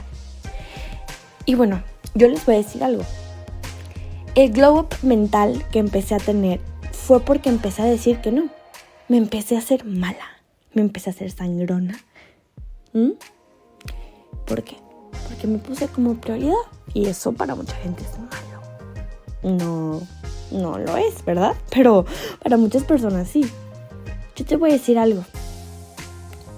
Y 1.45 1.55
bueno, 1.55 1.83
yo 2.13 2.27
les 2.27 2.45
voy 2.45 2.55
a 2.55 2.57
decir 2.59 2.83
algo. 2.83 3.03
El 4.33 4.51
glow 4.51 4.79
up 4.79 4.95
mental 5.01 5.63
que 5.71 5.79
empecé 5.79 6.15
a 6.15 6.19
tener 6.19 6.59
fue 6.91 7.19
porque 7.19 7.49
empecé 7.49 7.83
a 7.83 7.85
decir 7.85 8.21
que 8.21 8.31
no. 8.31 8.49
Me 9.07 9.17
empecé 9.17 9.55
a 9.55 9.59
hacer 9.59 9.85
mala. 9.85 10.25
Me 10.73 10.81
empecé 10.81 11.09
a 11.09 11.13
hacer 11.13 11.31
sangrona. 11.31 11.97
¿Mm? 12.93 13.11
¿Por 14.45 14.63
qué? 14.63 14.77
Porque 15.27 15.47
me 15.47 15.59
puse 15.59 15.87
como 15.87 16.15
prioridad. 16.15 16.53
Y 16.93 17.07
eso 17.07 17.33
para 17.33 17.55
mucha 17.55 17.75
gente 17.77 18.03
es 18.03 18.17
malo. 18.17 18.55
No, 19.43 20.01
no 20.51 20.79
lo 20.79 20.97
es, 20.97 21.23
¿verdad? 21.23 21.55
Pero 21.69 22.05
para 22.41 22.57
muchas 22.57 22.83
personas 22.83 23.29
sí. 23.29 23.45
Yo 24.35 24.45
te 24.45 24.57
voy 24.57 24.71
a 24.71 24.73
decir 24.73 24.97
algo. 24.97 25.23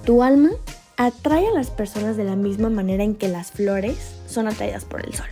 Tu 0.05 0.23
alma 0.23 0.51
atrae 0.95 1.47
a 1.47 1.51
las 1.51 1.69
personas 1.69 2.17
de 2.17 2.23
la 2.23 2.35
misma 2.35 2.69
manera 2.69 3.03
en 3.03 3.15
que 3.15 3.27
las 3.27 3.51
flores 3.51 3.97
son 4.27 4.47
atraídas 4.47 4.85
por 4.85 5.05
el 5.05 5.13
sol. 5.13 5.27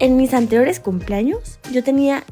En 0.00 0.16
mis 0.16 0.34
anteriores 0.34 0.80
cumpleaños 0.80 1.58
yo 1.72 1.82
tenía 1.82 2.24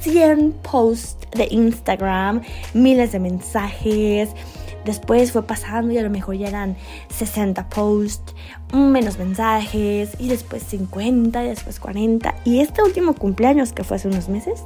100 0.00 0.52
posts 0.62 1.28
de 1.32 1.48
Instagram, 1.50 2.42
miles 2.72 3.12
de 3.12 3.18
mensajes. 3.20 4.30
Después 4.84 5.32
fue 5.32 5.46
pasando 5.46 5.92
y 5.92 5.98
a 5.98 6.02
lo 6.02 6.10
mejor 6.10 6.36
ya 6.36 6.48
eran 6.48 6.76
60 7.08 7.68
posts, 7.70 8.34
menos 8.72 9.18
mensajes, 9.18 10.10
y 10.18 10.28
después 10.28 10.62
50, 10.64 11.44
y 11.44 11.48
después 11.48 11.80
40. 11.80 12.34
Y 12.44 12.60
este 12.60 12.82
último 12.82 13.14
cumpleaños 13.14 13.72
que 13.72 13.82
fue 13.82 13.96
hace 13.96 14.08
unos 14.08 14.28
meses, 14.28 14.62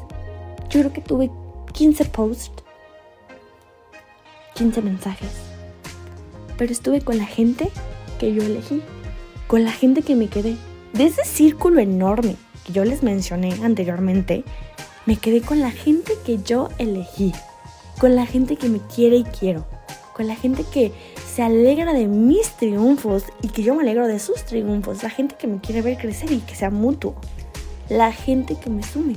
yo 0.70 0.80
creo 0.80 0.92
que 0.92 1.00
tuve 1.00 1.30
15 1.72 2.04
posts, 2.06 2.64
15 4.54 4.82
mensajes. 4.82 5.30
Pero 6.56 6.72
estuve 6.72 7.00
con 7.00 7.16
la 7.18 7.26
gente 7.26 7.70
que 8.18 8.34
yo 8.34 8.42
elegí, 8.42 8.82
con 9.46 9.64
la 9.64 9.70
gente 9.70 10.02
que 10.02 10.16
me 10.16 10.26
quedé 10.26 10.56
de 10.94 11.04
ese 11.04 11.24
círculo 11.24 11.80
enorme 11.80 12.34
que 12.64 12.72
yo 12.72 12.84
les 12.84 13.04
mencioné 13.04 13.54
anteriormente, 13.62 14.44
me 15.08 15.16
quedé 15.16 15.40
con 15.40 15.60
la 15.60 15.70
gente 15.70 16.12
que 16.26 16.36
yo 16.36 16.68
elegí, 16.76 17.32
con 17.98 18.14
la 18.14 18.26
gente 18.26 18.56
que 18.56 18.68
me 18.68 18.78
quiere 18.94 19.16
y 19.16 19.24
quiero, 19.24 19.64
con 20.12 20.26
la 20.26 20.36
gente 20.36 20.64
que 20.70 20.92
se 21.34 21.42
alegra 21.42 21.94
de 21.94 22.06
mis 22.06 22.50
triunfos 22.58 23.22
y 23.40 23.48
que 23.48 23.62
yo 23.62 23.74
me 23.74 23.84
alegro 23.84 24.06
de 24.06 24.18
sus 24.18 24.44
triunfos, 24.44 25.02
la 25.02 25.08
gente 25.08 25.34
que 25.36 25.46
me 25.46 25.62
quiere 25.62 25.80
ver 25.80 25.96
crecer 25.96 26.30
y 26.30 26.40
que 26.40 26.54
sea 26.54 26.68
mutuo, 26.68 27.14
la 27.88 28.12
gente 28.12 28.56
que 28.56 28.68
me 28.68 28.82
sume. 28.82 29.16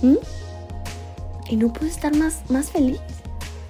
¿Mm? 0.00 0.16
Y 1.50 1.56
no 1.56 1.70
puedo 1.70 1.88
estar 1.88 2.16
más, 2.16 2.48
más 2.48 2.70
feliz 2.70 3.00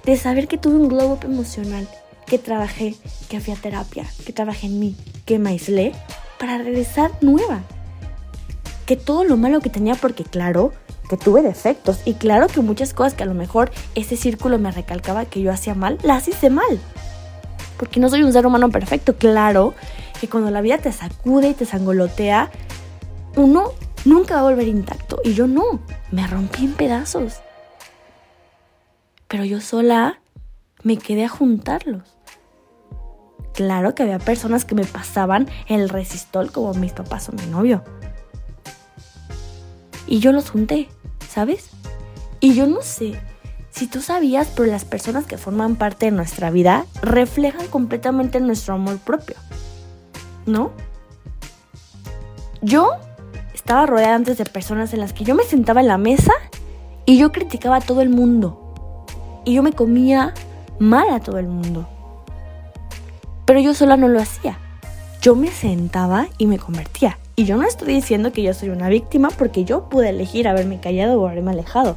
de 0.05 0.15
saber 0.15 0.47
que 0.47 0.57
tuve 0.57 0.75
un 0.75 0.87
glow 0.87 1.11
up 1.11 1.25
emocional, 1.25 1.85
que 2.25 2.37
trabajé, 2.39 2.95
que 3.27 3.41
fui 3.41 3.53
terapia, 3.55 4.05
que 4.25 4.31
trabajé 4.31 4.67
en 4.67 4.79
mí, 4.79 4.95
que 5.25 5.37
me 5.37 5.49
aislé 5.49 5.91
para 6.39 6.57
regresar 6.59 7.11
nueva. 7.19 7.61
Que 8.87 8.95
todo 8.95 9.23
lo 9.23 9.37
malo 9.37 9.59
que 9.59 9.69
tenía, 9.69 9.93
porque 9.93 10.23
claro, 10.23 10.73
que 11.07 11.17
tuve 11.17 11.41
defectos 11.41 12.01
y 12.05 12.15
claro 12.15 12.47
que 12.47 12.61
muchas 12.61 12.93
cosas 12.93 13.13
que 13.13 13.23
a 13.23 13.27
lo 13.27 13.33
mejor 13.33 13.71
ese 13.95 14.17
círculo 14.17 14.57
me 14.59 14.71
recalcaba 14.71 15.25
que 15.25 15.41
yo 15.41 15.51
hacía 15.51 15.75
mal, 15.75 15.99
las 16.01 16.27
hice 16.27 16.49
mal. 16.49 16.79
Porque 17.77 17.99
no 17.99 18.09
soy 18.09 18.23
un 18.23 18.33
ser 18.33 18.45
humano 18.47 18.69
perfecto, 18.69 19.15
claro 19.15 19.75
que 20.19 20.27
cuando 20.27 20.49
la 20.49 20.61
vida 20.61 20.79
te 20.79 20.91
sacude 20.91 21.49
y 21.49 21.53
te 21.53 21.65
sangolotea, 21.65 22.49
uno 23.35 23.73
nunca 24.05 24.35
va 24.35 24.41
a 24.41 24.51
volver 24.51 24.67
intacto 24.67 25.19
y 25.23 25.33
yo 25.33 25.47
no, 25.47 25.79
me 26.11 26.25
rompí 26.25 26.65
en 26.65 26.73
pedazos. 26.73 27.41
Pero 29.27 29.45
yo 29.45 29.61
sola 29.61 30.19
me 30.83 30.97
quedé 30.97 31.25
a 31.25 31.29
juntarlos. 31.29 32.15
Claro 33.53 33.95
que 33.95 34.03
había 34.03 34.19
personas 34.19 34.65
que 34.65 34.75
me 34.75 34.85
pasaban 34.85 35.47
el 35.67 35.89
resistol 35.89 36.51
como 36.51 36.73
mis 36.73 36.93
papás 36.93 37.29
o 37.29 37.31
mi 37.31 37.45
novio. 37.47 37.83
Y 40.07 40.19
yo 40.19 40.31
los 40.31 40.49
junté, 40.49 40.89
¿sabes? 41.29 41.69
Y 42.39 42.55
yo 42.55 42.65
no 42.67 42.81
sé 42.81 43.19
si 43.69 43.87
tú 43.87 44.01
sabías, 44.01 44.47
pero 44.55 44.71
las 44.71 44.85
personas 44.85 45.25
que 45.25 45.37
forman 45.37 45.75
parte 45.75 46.07
de 46.07 46.11
nuestra 46.11 46.49
vida 46.49 46.85
reflejan 47.01 47.67
completamente 47.67 48.39
nuestro 48.39 48.73
amor 48.73 48.97
propio. 48.97 49.35
¿No? 50.45 50.71
Yo 52.61 52.91
estaba 53.53 53.85
rodeada 53.85 54.15
antes 54.15 54.37
de 54.37 54.45
personas 54.45 54.93
en 54.93 55.01
las 55.01 55.13
que 55.13 55.25
yo 55.25 55.35
me 55.35 55.43
sentaba 55.43 55.81
en 55.81 55.87
la 55.87 55.97
mesa 55.97 56.33
y 57.05 57.17
yo 57.17 57.31
criticaba 57.31 57.77
a 57.77 57.81
todo 57.81 58.01
el 58.01 58.09
mundo. 58.09 59.05
Y 59.45 59.53
yo 59.53 59.63
me 59.63 59.73
comía 59.73 60.33
mal 60.79 61.09
a 61.11 61.19
todo 61.19 61.37
el 61.37 61.47
mundo. 61.47 61.87
Pero 63.45 63.59
yo 63.59 63.73
sola 63.73 63.95
no 63.95 64.07
lo 64.07 64.19
hacía. 64.19 64.57
Yo 65.21 65.35
me 65.35 65.51
sentaba 65.51 66.27
y 66.37 66.47
me 66.47 66.57
convertía. 66.57 67.19
Y 67.39 67.45
yo 67.45 67.55
no 67.55 67.67
estoy 67.67 67.93
diciendo 67.93 68.31
que 68.31 68.41
yo 68.41 68.51
soy 68.55 68.69
una 68.69 68.89
víctima 68.89 69.29
porque 69.29 69.63
yo 69.63 69.89
pude 69.89 70.09
elegir 70.09 70.47
haberme 70.47 70.79
callado 70.79 71.21
o 71.21 71.27
haberme 71.27 71.51
alejado. 71.51 71.95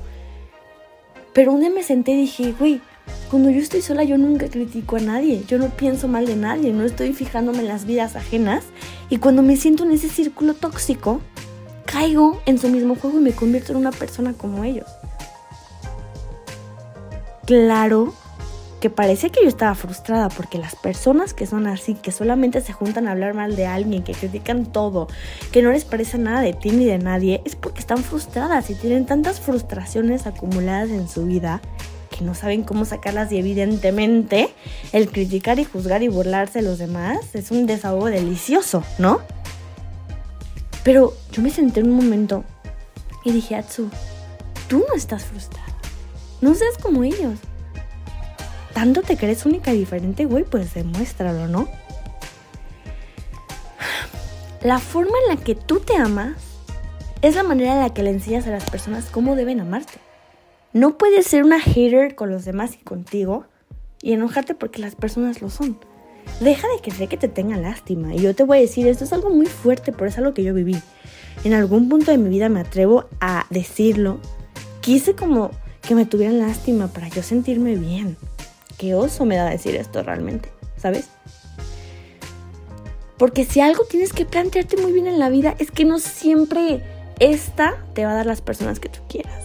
Pero 1.33 1.53
un 1.53 1.61
día 1.61 1.71
me 1.71 1.83
senté 1.83 2.13
y 2.13 2.19
dije, 2.19 2.53
güey, 2.59 2.83
cuando 3.31 3.49
yo 3.49 3.59
estoy 3.59 3.81
sola 3.81 4.05
yo 4.05 4.19
nunca 4.19 4.49
critico 4.51 4.97
a 4.97 5.01
nadie, 5.01 5.43
yo 5.49 5.57
no 5.57 5.71
pienso 5.71 6.09
mal 6.09 6.27
de 6.27 6.37
nadie, 6.37 6.75
no 6.75 6.85
estoy 6.85 7.15
fijándome 7.15 7.61
en 7.61 7.69
las 7.69 7.87
vidas 7.87 8.17
ajenas. 8.17 8.65
Y 9.09 9.17
cuando 9.17 9.41
me 9.41 9.57
siento 9.57 9.85
en 9.85 9.93
ese 9.93 10.11
círculo 10.11 10.53
tóxico, 10.53 11.23
caigo 11.87 12.43
en 12.45 12.59
su 12.59 12.69
mismo 12.69 12.95
juego 12.95 13.19
y 13.19 13.23
me 13.23 13.33
convierto 13.33 13.73
en 13.73 13.79
una 13.79 13.93
persona 13.93 14.35
como 14.35 14.63
ellos. 14.63 14.89
Claro 17.47 18.13
que 18.81 18.89
parecía 18.89 19.29
que 19.29 19.43
yo 19.43 19.49
estaba 19.49 19.75
frustrada 19.75 20.31
porque 20.31 20.59
las 20.59 20.75
personas 20.75 21.35
que 21.35 21.47
son 21.47 21.67
así, 21.67 21.95
que 21.95 22.13
solamente 22.13 22.63
se 22.63 22.73
juntan 22.73 23.07
a 23.07 23.13
hablar 23.13 23.35
mal 23.35 23.55
de 23.55 23.67
alguien, 23.67 24.03
que 24.03 24.15
critican 24.15 24.65
todo, 24.65 25.07
que 25.53 25.63
no 25.63 25.71
les 25.71 25.85
parece 25.85 26.17
nada 26.17 26.41
de 26.41 26.55
ti 26.55 26.71
ni 26.71 26.87
de 26.87 26.99
nadie, 26.99 27.43
es 27.45 27.57
porque 27.57 27.81
están 27.81 28.03
frustradas 28.03 28.71
y 28.71 28.75
tienen 28.75 29.05
tantas 29.05 29.39
frustraciones 29.39 30.27
acumuladas 30.27 30.91
en 30.91 31.09
su 31.09 31.27
vida 31.27 31.61
que 32.11 32.25
no 32.25 32.35
saben 32.35 32.63
cómo 32.63 32.87
sacarlas 32.87 33.31
y 33.33 33.39
evidentemente 33.39 34.49
el 34.93 35.11
criticar 35.11 35.59
y 35.59 35.65
juzgar 35.65 36.03
y 36.03 36.09
burlarse 36.09 36.61
de 36.61 36.69
los 36.69 36.79
demás 36.79 37.35
es 37.35 37.51
un 37.51 37.67
desahogo 37.67 38.07
delicioso, 38.07 38.83
¿no? 38.99 39.21
Pero 40.83 41.13
yo 41.33 41.43
me 41.43 41.51
senté 41.51 41.81
en 41.81 41.91
un 41.91 41.97
momento 41.97 42.45
y 43.25 43.33
dije, 43.33 43.55
Atsu, 43.55 43.91
tú 44.69 44.85
no 44.89 44.95
estás 44.95 45.25
frustrada. 45.25 45.67
No 46.41 46.55
seas 46.55 46.79
como 46.79 47.05
ellos 47.05 47.39
tanto 48.81 49.03
te 49.03 49.19
crees 49.19 49.45
única 49.45 49.75
y 49.75 49.79
diferente, 49.79 50.25
güey, 50.25 50.43
pues 50.43 50.73
demuéstralo, 50.73 51.49
¿no? 51.49 51.69
La 54.63 54.79
forma 54.79 55.13
en 55.23 55.37
la 55.37 55.45
que 55.45 55.55
tú 55.55 55.81
te 55.81 55.99
amas 55.99 56.33
es 57.21 57.35
la 57.35 57.43
manera 57.43 57.75
en 57.75 57.81
la 57.81 57.93
que 57.93 58.03
le 58.03 58.09
enseñas 58.09 58.47
a 58.47 58.51
las 58.51 58.71
personas 58.71 59.11
cómo 59.11 59.37
deben 59.37 59.61
amarte. 59.61 59.99
No 60.73 60.97
puedes 60.97 61.27
ser 61.27 61.45
una 61.45 61.61
hater 61.61 62.15
con 62.15 62.31
los 62.31 62.47
demás 62.47 62.73
y 62.73 62.79
contigo 62.79 63.45
y 64.01 64.15
enojarte 64.15 64.55
porque 64.55 64.81
las 64.81 64.95
personas 64.95 65.43
lo 65.43 65.51
son. 65.51 65.79
Deja 66.41 66.67
de 66.69 66.81
que 66.81 67.07
que 67.07 67.19
te 67.19 67.29
tenga 67.29 67.59
lástima. 67.59 68.15
Y 68.15 68.21
yo 68.21 68.35
te 68.35 68.45
voy 68.45 68.57
a 68.57 68.61
decir, 68.63 68.87
esto 68.87 69.05
es 69.05 69.13
algo 69.13 69.29
muy 69.29 69.45
fuerte, 69.45 69.93
pero 69.93 70.07
es 70.07 70.17
algo 70.17 70.33
que 70.33 70.43
yo 70.43 70.55
viví. 70.55 70.81
En 71.45 71.53
algún 71.53 71.91
punto 71.91 72.13
de 72.13 72.17
mi 72.17 72.31
vida 72.31 72.49
me 72.49 72.61
atrevo 72.61 73.05
a 73.21 73.45
decirlo. 73.51 74.21
Quise 74.81 75.15
como 75.15 75.51
que 75.83 75.95
me 75.95 76.07
tuvieran 76.07 76.39
lástima 76.39 76.89
para 76.89 77.09
yo 77.09 77.23
sentirme 77.23 77.77
bien 77.77 78.17
qué 78.81 78.95
oso 78.95 79.27
me 79.27 79.37
da 79.37 79.51
decir 79.51 79.77
esto 79.77 80.03
realmente, 80.03 80.51
¿sabes? 80.79 81.11
Porque 83.19 83.45
si 83.45 83.61
algo 83.61 83.85
tienes 83.85 84.15
que 84.15 84.25
plantearte 84.25 84.79
muy 84.79 84.91
bien 84.91 85.07
en 85.07 85.19
la 85.19 85.29
vida 85.29 85.55
es 85.59 85.71
que 85.71 85.85
no 85.85 85.99
siempre 85.99 86.83
esta 87.19 87.77
te 87.93 88.07
va 88.07 88.13
a 88.13 88.15
dar 88.15 88.25
las 88.25 88.41
personas 88.41 88.81
que 88.81 88.89
tú 88.89 89.01
quieras. 89.07 89.45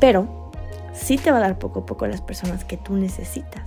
Pero 0.00 0.50
sí 0.92 1.16
te 1.16 1.30
va 1.30 1.36
a 1.36 1.42
dar 1.42 1.60
poco 1.60 1.80
a 1.80 1.86
poco 1.86 2.08
las 2.08 2.20
personas 2.20 2.64
que 2.64 2.76
tú 2.76 2.96
necesitas. 2.96 3.62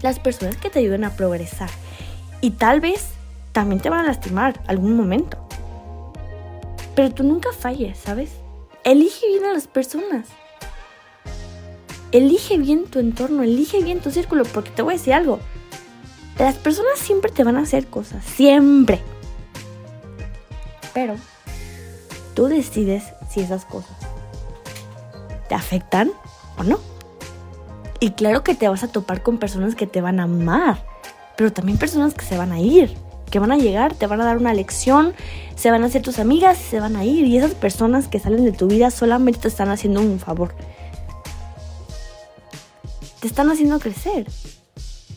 Las 0.00 0.20
personas 0.20 0.56
que 0.56 0.70
te 0.70 0.78
ayuden 0.78 1.02
a 1.02 1.16
progresar. 1.16 1.70
Y 2.40 2.50
tal 2.50 2.80
vez 2.80 3.08
también 3.50 3.80
te 3.80 3.90
van 3.90 4.04
a 4.04 4.06
lastimar 4.06 4.62
algún 4.68 4.96
momento. 4.96 5.44
Pero 6.94 7.12
tú 7.12 7.24
nunca 7.24 7.48
falles, 7.52 7.98
¿sabes? 7.98 8.30
Elige 8.84 9.26
bien 9.26 9.46
a 9.46 9.52
las 9.52 9.66
personas 9.66 10.28
elige 12.14 12.56
bien 12.58 12.84
tu 12.84 13.00
entorno, 13.00 13.42
elige 13.42 13.82
bien 13.82 14.00
tu 14.00 14.10
círculo, 14.10 14.44
porque 14.44 14.70
te 14.70 14.82
voy 14.82 14.94
a 14.94 14.96
decir 14.96 15.12
algo. 15.12 15.40
Las 16.38 16.54
personas 16.54 16.98
siempre 16.98 17.30
te 17.30 17.42
van 17.42 17.56
a 17.56 17.62
hacer 17.62 17.88
cosas, 17.88 18.24
siempre. 18.24 19.00
Pero 20.94 21.16
tú 22.34 22.46
decides 22.46 23.02
si 23.28 23.40
esas 23.40 23.64
cosas 23.64 23.96
te 25.48 25.56
afectan 25.56 26.12
o 26.56 26.62
no. 26.62 26.78
Y 27.98 28.12
claro 28.12 28.44
que 28.44 28.54
te 28.54 28.68
vas 28.68 28.84
a 28.84 28.88
topar 28.88 29.22
con 29.22 29.38
personas 29.38 29.74
que 29.74 29.86
te 29.88 30.00
van 30.00 30.20
a 30.20 30.24
amar, 30.24 30.84
pero 31.36 31.52
también 31.52 31.78
personas 31.78 32.14
que 32.14 32.24
se 32.24 32.36
van 32.36 32.52
a 32.52 32.60
ir, 32.60 32.94
que 33.30 33.40
van 33.40 33.50
a 33.50 33.56
llegar, 33.56 33.94
te 33.94 34.06
van 34.06 34.20
a 34.20 34.24
dar 34.24 34.36
una 34.36 34.54
lección, 34.54 35.14
se 35.56 35.70
van 35.70 35.82
a 35.82 35.86
hacer 35.86 36.02
tus 36.02 36.20
amigas 36.20 36.58
se 36.58 36.78
van 36.78 36.94
a 36.94 37.04
ir. 37.04 37.26
Y 37.26 37.38
esas 37.38 37.54
personas 37.54 38.06
que 38.06 38.20
salen 38.20 38.44
de 38.44 38.52
tu 38.52 38.68
vida 38.68 38.92
solamente 38.92 39.40
te 39.40 39.48
están 39.48 39.70
haciendo 39.70 40.00
un 40.00 40.20
favor. 40.20 40.54
Te 43.24 43.28
están 43.28 43.48
haciendo 43.48 43.78
crecer. 43.78 44.26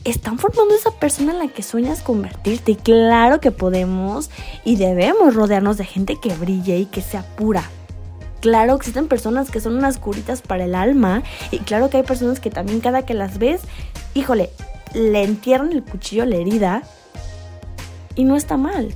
Están 0.06 0.40
formando 0.40 0.74
esa 0.74 0.92
persona 0.92 1.34
en 1.34 1.40
la 1.40 1.50
que 1.50 1.62
sueñas 1.62 2.02
convertirte. 2.02 2.72
Y 2.72 2.76
claro 2.78 3.42
que 3.42 3.52
podemos 3.52 4.30
y 4.64 4.78
debemos 4.78 5.36
rodearnos 5.36 5.76
de 5.76 5.84
gente 5.84 6.18
que 6.18 6.34
brille 6.34 6.78
y 6.78 6.86
que 6.86 7.02
sea 7.02 7.24
pura. 7.36 7.70
Claro, 8.40 8.76
existen 8.76 9.10
personas 9.10 9.52
que 9.52 9.60
son 9.60 9.76
unas 9.76 9.98
curitas 9.98 10.42
para 10.42 10.64
el 10.64 10.76
alma. 10.76 11.22
Y 11.52 11.58
claro 11.58 11.90
que 11.90 11.98
hay 11.98 12.04
personas 12.04 12.40
que 12.40 12.50
también 12.50 12.80
cada 12.80 13.06
que 13.06 13.14
las 13.14 13.40
ves, 13.40 13.60
híjole, 14.14 14.52
le 14.94 15.24
entierran 15.24 15.74
el 15.74 15.84
cuchillo 15.84 16.24
a 16.24 16.28
la 16.28 16.38
herida. 16.38 16.84
Y 18.16 18.24
no 18.24 18.38
está 18.38 18.56
mal. 18.56 18.96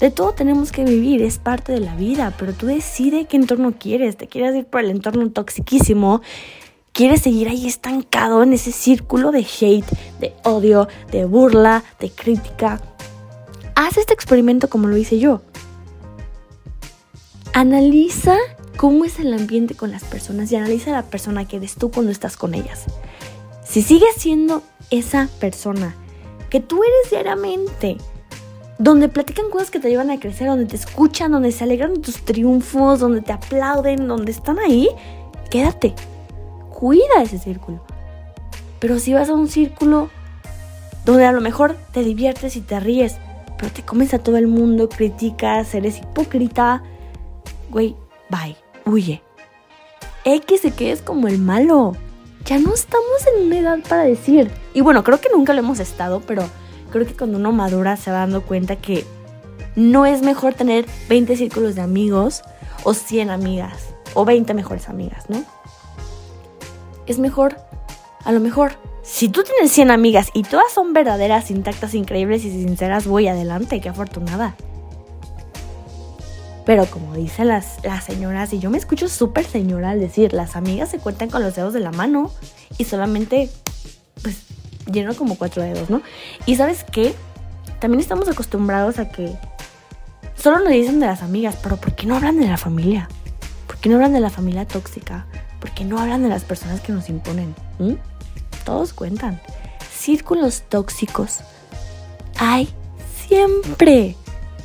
De 0.00 0.10
todo 0.10 0.32
tenemos 0.32 0.70
que 0.72 0.84
vivir, 0.84 1.22
es 1.22 1.38
parte 1.38 1.72
de 1.72 1.80
la 1.80 1.94
vida, 1.94 2.34
pero 2.38 2.54
tú 2.54 2.66
decides 2.66 3.26
qué 3.26 3.36
entorno 3.36 3.72
quieres. 3.78 4.18
Te 4.18 4.28
quieres 4.28 4.54
ir 4.54 4.66
por 4.66 4.80
el 4.80 4.90
entorno 4.90 5.30
toxiquísimo, 5.30 6.20
quieres 6.92 7.22
seguir 7.22 7.48
ahí 7.48 7.66
estancado 7.66 8.42
en 8.42 8.52
ese 8.52 8.72
círculo 8.72 9.32
de 9.32 9.46
hate, 9.60 9.86
de 10.20 10.34
odio, 10.44 10.88
de 11.10 11.24
burla, 11.24 11.84
de 11.98 12.10
crítica. 12.10 12.80
Haz 13.74 13.96
este 13.96 14.14
experimento 14.14 14.68
como 14.68 14.88
lo 14.88 14.96
hice 14.96 15.18
yo. 15.18 15.42
Analiza 17.52 18.36
cómo 18.76 19.04
es 19.04 19.18
el 19.18 19.34
ambiente 19.34 19.74
con 19.74 19.90
las 19.90 20.04
personas 20.04 20.50
y 20.52 20.56
analiza 20.56 20.92
la 20.92 21.02
persona 21.02 21.46
que 21.46 21.56
eres 21.56 21.74
tú 21.74 21.90
cuando 21.90 22.12
estás 22.12 22.36
con 22.36 22.54
ellas. 22.54 22.84
Si 23.64 23.82
sigues 23.82 24.14
siendo 24.16 24.62
esa 24.90 25.28
persona 25.38 25.94
que 26.48 26.60
tú 26.60 26.82
eres 26.82 27.10
diariamente, 27.10 27.96
donde 28.78 29.08
platican 29.08 29.50
cosas 29.50 29.70
que 29.70 29.78
te 29.78 29.90
llevan 29.90 30.10
a 30.10 30.18
crecer, 30.18 30.48
donde 30.48 30.64
te 30.64 30.76
escuchan, 30.76 31.32
donde 31.32 31.52
se 31.52 31.64
alegran 31.64 32.00
tus 32.00 32.24
triunfos, 32.24 32.98
donde 32.98 33.20
te 33.20 33.32
aplauden, 33.32 34.08
donde 34.08 34.32
están 34.32 34.58
ahí, 34.58 34.88
quédate. 35.50 35.94
Cuida 36.80 37.22
ese 37.22 37.38
círculo. 37.38 37.80
Pero 38.80 38.98
si 38.98 39.12
vas 39.12 39.28
a 39.28 39.34
un 39.34 39.48
círculo 39.48 40.08
donde 41.04 41.26
a 41.26 41.32
lo 41.32 41.40
mejor 41.40 41.76
te 41.92 42.02
diviertes 42.02 42.56
y 42.56 42.62
te 42.62 42.80
ríes, 42.80 43.18
pero 43.58 43.70
te 43.70 43.82
comes 43.82 44.14
a 44.14 44.18
todo 44.18 44.38
el 44.38 44.46
mundo, 44.46 44.88
criticas, 44.88 45.74
eres 45.74 45.98
hipócrita, 45.98 46.82
güey, 47.70 47.94
bye 48.30 48.56
huye. 48.90 49.22
X 50.24 50.60
se 50.60 50.70
que 50.72 50.92
es 50.92 51.02
como 51.02 51.28
el 51.28 51.38
malo. 51.38 51.96
Ya 52.44 52.58
no 52.58 52.74
estamos 52.74 53.26
en 53.34 53.46
una 53.46 53.58
edad 53.58 53.78
para 53.88 54.02
decir. 54.02 54.50
Y 54.74 54.80
bueno, 54.80 55.04
creo 55.04 55.20
que 55.20 55.28
nunca 55.30 55.52
lo 55.52 55.60
hemos 55.60 55.80
estado, 55.80 56.20
pero 56.20 56.44
creo 56.90 57.06
que 57.06 57.14
cuando 57.14 57.38
uno 57.38 57.52
madura 57.52 57.96
se 57.96 58.10
va 58.10 58.18
dando 58.18 58.42
cuenta 58.42 58.76
que 58.76 59.04
no 59.76 60.06
es 60.06 60.22
mejor 60.22 60.54
tener 60.54 60.86
20 61.08 61.36
círculos 61.36 61.74
de 61.74 61.82
amigos 61.82 62.42
o 62.82 62.94
100 62.94 63.30
amigas 63.30 63.94
o 64.14 64.24
20 64.24 64.52
mejores 64.54 64.88
amigas, 64.88 65.28
¿no? 65.28 65.44
Es 67.10 67.18
mejor, 67.18 67.56
a 68.24 68.30
lo 68.30 68.38
mejor, 68.38 68.74
si 69.02 69.28
tú 69.28 69.42
tienes 69.42 69.72
100 69.72 69.90
amigas 69.90 70.28
y 70.32 70.44
todas 70.44 70.70
son 70.72 70.92
verdaderas, 70.92 71.50
intactas, 71.50 71.94
increíbles 71.94 72.44
y 72.44 72.52
sinceras, 72.52 73.08
voy 73.08 73.26
adelante, 73.26 73.80
qué 73.80 73.88
afortunada. 73.88 74.54
Pero 76.64 76.86
como 76.86 77.16
dicen 77.16 77.48
las, 77.48 77.84
las 77.84 78.04
señoras, 78.04 78.52
y 78.52 78.60
yo 78.60 78.70
me 78.70 78.78
escucho 78.78 79.08
súper 79.08 79.44
señora 79.44 79.90
al 79.90 79.98
decir, 79.98 80.32
las 80.32 80.54
amigas 80.54 80.88
se 80.90 81.00
cuentan 81.00 81.30
con 81.30 81.42
los 81.42 81.56
dedos 81.56 81.74
de 81.74 81.80
la 81.80 81.90
mano 81.90 82.30
y 82.78 82.84
solamente, 82.84 83.50
pues, 84.22 84.44
lleno 84.86 85.16
como 85.16 85.36
cuatro 85.36 85.64
dedos, 85.64 85.90
¿no? 85.90 86.02
Y 86.46 86.54
sabes 86.54 86.84
qué? 86.84 87.12
También 87.80 87.98
estamos 87.98 88.28
acostumbrados 88.28 89.00
a 89.00 89.08
que 89.08 89.36
solo 90.36 90.60
nos 90.60 90.68
dicen 90.68 91.00
de 91.00 91.06
las 91.06 91.22
amigas, 91.24 91.56
pero 91.60 91.76
¿por 91.76 91.96
qué 91.96 92.06
no 92.06 92.14
hablan 92.14 92.38
de 92.38 92.46
la 92.46 92.56
familia? 92.56 93.08
¿Por 93.66 93.78
qué 93.78 93.88
no 93.88 93.96
hablan 93.96 94.12
de 94.12 94.20
la 94.20 94.30
familia 94.30 94.64
tóxica? 94.64 95.26
¿Por 95.60 95.70
qué 95.72 95.84
no 95.84 95.98
hablan 95.98 96.22
de 96.22 96.28
las 96.28 96.44
personas 96.44 96.80
que 96.80 96.92
nos 96.92 97.08
imponen? 97.08 97.54
¿Mm? 97.78 97.94
Todos 98.64 98.92
cuentan. 98.92 99.40
Círculos 99.92 100.62
tóxicos. 100.68 101.40
Hay 102.38 102.68
siempre. 103.28 104.16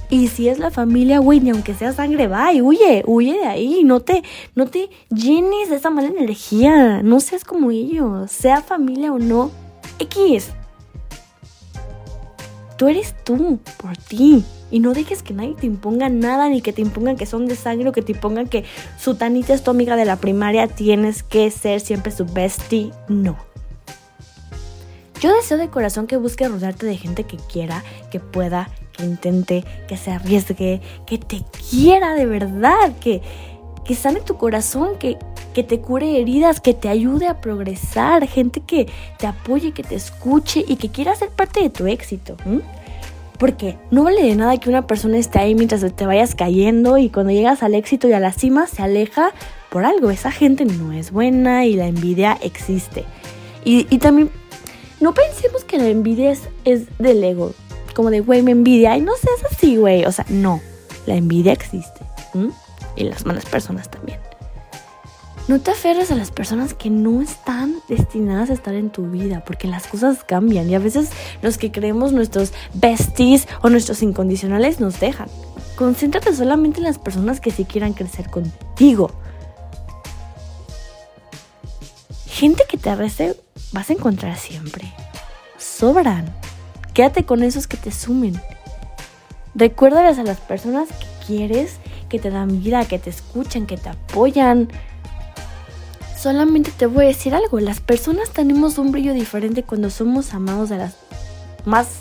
Y 0.10 0.28
si 0.28 0.50
es 0.50 0.60
la 0.60 0.72
familia, 0.72 1.20
güey, 1.20 1.40
ni 1.40 1.50
aunque 1.50 1.74
sea 1.74 1.92
sangre, 1.92 2.28
va 2.28 2.54
y 2.54 2.62
huye, 2.62 3.04
huye 3.06 3.34
de 3.34 3.46
ahí. 3.46 3.84
No 3.84 4.00
te, 4.00 4.24
no 4.54 4.68
te 4.68 4.90
llenes 5.10 5.70
de 5.70 5.76
esa 5.76 5.90
mala 5.90 6.08
energía. 6.08 7.02
No 7.04 7.20
seas 7.20 7.44
como 7.44 7.72
ellos, 7.72 8.32
sea 8.32 8.62
familia 8.62 9.12
o 9.12 9.20
no. 9.20 9.52
X. 10.00 10.52
Tú 12.78 12.88
eres 12.88 13.16
tú, 13.24 13.60
por 13.78 13.96
ti. 13.98 14.44
Y 14.72 14.80
no 14.80 14.94
dejes 14.94 15.24
que 15.24 15.34
nadie 15.34 15.56
te 15.56 15.66
imponga 15.66 16.10
nada, 16.10 16.50
ni 16.50 16.62
que 16.62 16.74
te 16.74 16.82
impongan 16.82 17.16
que 17.16 17.26
son 17.26 17.46
de 17.46 17.56
sangre, 17.56 17.90
o 17.90 17.92
que 17.92 18.02
te 18.02 18.12
impongan 18.12 18.48
que 18.48 18.66
su 19.00 19.16
tanita 19.16 19.54
es 19.54 19.64
tu 19.64 19.72
amiga 19.72 19.96
de 19.96 20.06
la 20.06 20.18
primaria, 20.18 20.68
tienes 20.68 21.24
que 21.24 21.50
ser 21.52 21.80
siempre 21.80 22.12
su 22.12 22.26
bestie. 22.26 22.92
No. 23.08 23.38
Yo 25.22 25.34
deseo 25.34 25.58
de 25.58 25.70
corazón 25.70 26.08
que 26.08 26.18
busques 26.18 26.52
rodearte 26.52 26.86
de 26.86 26.98
gente 26.98 27.24
que 27.24 27.38
quiera, 27.38 27.84
que 28.12 28.20
pueda, 28.20 28.70
que 28.92 29.06
intente, 29.06 29.64
que 29.88 29.98
se 29.98 30.12
arriesgue, 30.12 30.82
que 31.06 31.18
te 31.18 31.42
quiera 31.70 32.14
de 32.14 32.26
verdad, 32.26 32.92
que, 33.00 33.22
que 33.86 33.96
sane 33.96 34.20
tu 34.20 34.38
corazón, 34.38 34.98
que, 35.00 35.18
que 35.56 35.64
te 35.64 35.80
cure 35.80 36.20
heridas, 36.20 36.60
que 36.60 36.74
te 36.74 36.90
ayude 36.90 37.28
a 37.28 37.40
progresar, 37.40 38.28
gente 38.28 38.60
que 38.60 38.88
te 39.18 39.26
apoye, 39.26 39.72
que 39.72 39.84
te 39.84 39.96
escuche 39.96 40.64
y 40.68 40.76
que 40.76 40.90
quiera 40.90 41.16
ser 41.16 41.30
parte 41.30 41.62
de 41.62 41.70
tu 41.70 41.88
éxito. 41.88 42.36
Porque 43.40 43.78
no 43.90 44.04
vale 44.04 44.22
de 44.22 44.36
nada 44.36 44.58
que 44.58 44.70
una 44.70 44.86
persona 44.86 45.18
esté 45.18 45.40
ahí 45.40 45.56
mientras 45.56 45.82
te 45.96 46.06
vayas 46.06 46.36
cayendo 46.36 46.98
y 46.98 47.10
cuando 47.10 47.32
llegas 47.32 47.64
al 47.64 47.74
éxito 47.74 48.10
y 48.10 48.14
a 48.14 48.20
la 48.20 48.34
cima 48.34 48.68
se 48.68 48.84
aleja 48.84 49.32
por 49.70 49.86
algo. 49.86 50.12
Esa 50.12 50.30
gente 50.30 50.66
no 50.66 50.92
es 50.92 51.12
buena 51.12 51.66
y 51.66 51.76
la 51.76 51.88
envidia 51.88 52.38
existe. 52.42 53.06
Y, 53.64 53.86
también 53.98 54.30
no 55.00 55.14
pensemos 55.14 55.64
que 55.64 55.78
la 55.78 55.88
envidia 55.88 56.32
es, 56.32 56.50
es 56.66 56.86
del 57.00 57.24
ego 57.24 57.54
como 57.96 58.12
de, 58.12 58.20
güey, 58.20 58.44
me 58.44 58.52
envidia. 58.52 58.96
Y 58.98 59.02
no 59.02 59.14
seas 59.16 59.52
así, 59.52 59.78
güey. 59.78 60.06
O 60.06 60.12
sea, 60.12 60.26
no. 60.30 60.62
La 61.08 61.16
envidia 61.16 61.54
existe. 61.54 62.02
Y 62.96 63.06
las 63.06 63.26
malas 63.26 63.46
personas 63.46 63.90
también. 63.90 64.20
No 65.48 65.62
te 65.62 65.70
aferres 65.70 66.10
a 66.10 66.16
las 66.16 66.32
personas 66.32 66.74
que 66.74 66.90
no 66.90 67.22
están 67.22 67.76
destinadas 67.88 68.50
a 68.50 68.54
estar 68.54 68.74
en 68.74 68.90
tu 68.90 69.12
vida, 69.12 69.44
porque 69.46 69.68
las 69.68 69.86
cosas 69.86 70.24
cambian 70.24 70.68
y 70.68 70.74
a 70.74 70.80
veces 70.80 71.12
los 71.44 71.60
que 71.60 71.72
creemos 71.72 72.14
nuestros 72.14 72.52
besties 72.74 73.48
o 73.62 73.70
nuestros 73.70 74.02
incondicionales 74.02 74.80
nos 74.80 75.00
dejan. 75.00 75.28
Concéntrate 75.76 76.34
solamente 76.34 76.80
en 76.80 76.86
las 76.86 76.98
personas 76.98 77.42
que 77.42 77.52
sí 77.52 77.64
quieran 77.66 77.94
crecer 77.94 78.32
contigo. 78.32 79.12
Gente 82.26 82.64
que 82.68 82.78
te 82.78 82.90
arreste 82.90 83.36
vas 83.72 83.92
a 83.92 83.94
encontrar 83.94 84.38
siempre. 84.38 84.92
Sobran. 85.60 86.26
Quédate 86.96 87.24
con 87.24 87.44
esos 87.44 87.68
que 87.68 87.78
te 87.78 87.92
sumen. 87.92 88.42
Recuérdales 89.54 90.18
a 90.18 90.24
las 90.24 90.40
personas 90.40 90.90
que 90.90 91.28
quieres, 91.28 91.76
que 92.10 92.18
te 92.18 92.32
dan 92.32 92.64
vida, 92.64 92.86
que 92.86 92.98
te 92.98 93.12
escuchan, 93.12 93.68
que 93.68 93.78
te 93.78 93.90
apoyan. 93.90 94.70
Solamente 96.26 96.72
te 96.76 96.88
voy 96.88 97.06
a 97.06 97.08
decir 97.10 97.36
algo, 97.36 97.60
las 97.60 97.82
personas 97.82 98.32
tenemos 98.32 98.80
un 98.80 98.92
brillo 98.92 99.14
diferente 99.14 99.62
cuando 99.62 99.92
somos 99.92 100.34
amados 100.34 100.70
de 100.70 100.80
las 100.80 100.96
más 101.66 102.00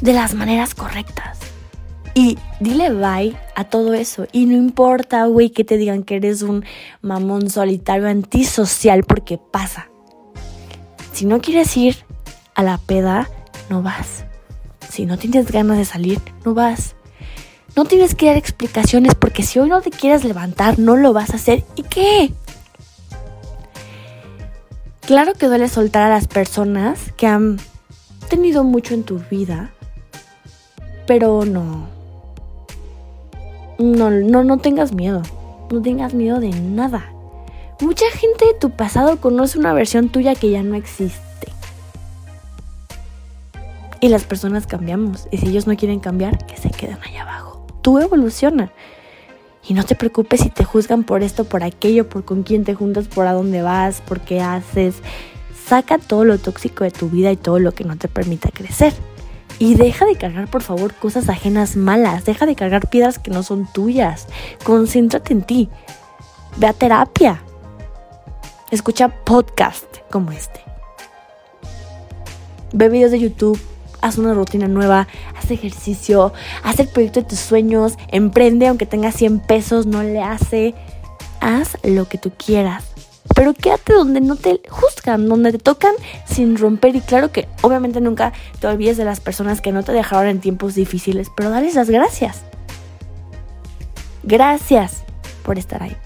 de 0.00 0.14
las 0.14 0.32
maneras 0.32 0.74
correctas. 0.74 1.36
Y 2.14 2.38
dile 2.60 2.90
bye 2.92 3.36
a 3.54 3.64
todo 3.64 3.92
eso. 3.92 4.26
Y 4.32 4.46
no 4.46 4.54
importa, 4.54 5.26
güey, 5.26 5.50
que 5.50 5.64
te 5.64 5.76
digan 5.76 6.02
que 6.02 6.16
eres 6.16 6.40
un 6.40 6.64
mamón 7.02 7.50
solitario 7.50 8.08
antisocial 8.08 9.04
porque 9.04 9.36
pasa. 9.36 9.90
Si 11.12 11.26
no 11.26 11.42
quieres 11.42 11.76
ir 11.76 12.06
a 12.54 12.62
la 12.62 12.78
peda, 12.78 13.28
no 13.68 13.82
vas. 13.82 14.24
Si 14.88 15.04
no 15.04 15.18
tienes 15.18 15.52
ganas 15.52 15.76
de 15.76 15.84
salir, 15.84 16.22
no 16.46 16.54
vas. 16.54 16.94
No 17.76 17.84
tienes 17.84 18.14
que 18.14 18.28
dar 18.28 18.38
explicaciones 18.38 19.14
porque 19.14 19.42
si 19.42 19.58
hoy 19.58 19.68
no 19.68 19.82
te 19.82 19.90
quieres 19.90 20.24
levantar, 20.24 20.78
no 20.78 20.96
lo 20.96 21.12
vas 21.12 21.32
a 21.32 21.36
hacer. 21.36 21.64
¿Y 21.76 21.82
qué? 21.82 22.32
Claro 25.06 25.34
que 25.34 25.46
duele 25.46 25.68
soltar 25.68 26.02
a 26.02 26.08
las 26.08 26.26
personas 26.26 27.12
que 27.12 27.28
han 27.28 27.58
tenido 28.28 28.64
mucho 28.64 28.92
en 28.92 29.04
tu 29.04 29.20
vida, 29.30 29.70
pero 31.06 31.44
no. 31.44 31.86
No, 33.78 34.10
no, 34.10 34.42
no 34.42 34.58
tengas 34.58 34.92
miedo. 34.92 35.22
No 35.70 35.80
tengas 35.80 36.12
miedo 36.12 36.40
de 36.40 36.50
nada. 36.50 37.12
Mucha 37.80 38.10
gente 38.10 38.46
de 38.46 38.54
tu 38.54 38.70
pasado 38.70 39.20
conoce 39.20 39.60
una 39.60 39.72
versión 39.72 40.08
tuya 40.08 40.34
que 40.34 40.50
ya 40.50 40.64
no 40.64 40.74
existe. 40.74 41.52
Y 44.00 44.08
las 44.08 44.24
personas 44.24 44.66
cambiamos. 44.66 45.28
Y 45.30 45.38
si 45.38 45.46
ellos 45.46 45.68
no 45.68 45.76
quieren 45.76 46.00
cambiar, 46.00 46.44
que 46.46 46.56
se 46.56 46.70
queden 46.70 46.98
allá 47.04 47.22
abajo. 47.22 47.64
Tú 47.80 48.00
evoluciona. 48.00 48.72
Y 49.68 49.74
no 49.74 49.84
te 49.84 49.96
preocupes 49.96 50.40
si 50.40 50.50
te 50.50 50.64
juzgan 50.64 51.02
por 51.02 51.22
esto, 51.22 51.44
por 51.44 51.64
aquello, 51.64 52.08
por 52.08 52.24
con 52.24 52.44
quién 52.44 52.64
te 52.64 52.74
juntas, 52.74 53.08
por 53.08 53.26
a 53.26 53.32
dónde 53.32 53.62
vas, 53.62 54.00
por 54.00 54.20
qué 54.20 54.40
haces. 54.40 54.96
Saca 55.66 55.98
todo 55.98 56.24
lo 56.24 56.38
tóxico 56.38 56.84
de 56.84 56.92
tu 56.92 57.08
vida 57.08 57.32
y 57.32 57.36
todo 57.36 57.58
lo 57.58 57.72
que 57.72 57.84
no 57.84 57.96
te 57.96 58.06
permita 58.06 58.50
crecer. 58.50 58.92
Y 59.58 59.74
deja 59.74 60.04
de 60.04 60.16
cargar, 60.16 60.48
por 60.48 60.62
favor, 60.62 60.94
cosas 60.94 61.28
ajenas 61.28 61.76
malas. 61.76 62.24
Deja 62.24 62.46
de 62.46 62.54
cargar 62.54 62.88
piedras 62.88 63.18
que 63.18 63.30
no 63.30 63.42
son 63.42 63.66
tuyas. 63.72 64.28
Concéntrate 64.64 65.32
en 65.32 65.42
ti. 65.42 65.68
Ve 66.58 66.68
a 66.68 66.72
terapia. 66.72 67.42
Escucha 68.70 69.08
podcast 69.08 69.86
como 70.10 70.30
este. 70.30 70.60
Ve 72.72 72.88
videos 72.88 73.10
de 73.10 73.20
YouTube. 73.20 73.58
Haz 74.06 74.18
una 74.18 74.34
rutina 74.34 74.68
nueva. 74.68 75.08
Haz 75.36 75.50
ejercicio. 75.50 76.32
Haz 76.62 76.78
el 76.78 76.86
proyecto 76.86 77.22
de 77.22 77.26
tus 77.26 77.40
sueños. 77.40 77.94
Emprende 78.08 78.68
aunque 78.68 78.86
tengas 78.86 79.16
100 79.16 79.40
pesos. 79.40 79.86
No 79.86 80.04
le 80.04 80.22
hace. 80.22 80.74
Haz 81.40 81.76
lo 81.82 82.08
que 82.08 82.16
tú 82.16 82.30
quieras 82.30 82.84
pero 83.34 83.52
quédate 83.54 83.92
donde 83.92 84.20
no 84.20 84.36
te 84.36 84.60
juzgan, 84.70 85.28
donde 85.28 85.52
te 85.52 85.58
tocan 85.58 85.94
sin 86.24 86.56
romper. 86.56 86.94
Y 86.94 87.00
claro 87.00 87.32
que 87.32 87.48
obviamente 87.62 88.00
nunca 88.00 88.32
te 88.60 88.66
olvides 88.66 88.96
de 88.96 89.04
las 89.04 89.20
personas 89.20 89.60
que 89.60 89.72
no 89.72 89.82
te 89.82 89.92
dejaron 89.92 90.28
en 90.28 90.40
tiempos 90.40 90.74
difíciles, 90.76 91.28
pero 91.36 91.50
dales 91.50 91.74
las 91.74 91.90
gracias. 91.90 92.44
Gracias 94.22 95.02
por 95.42 95.58
estar 95.58 95.82
ahí. 95.82 95.96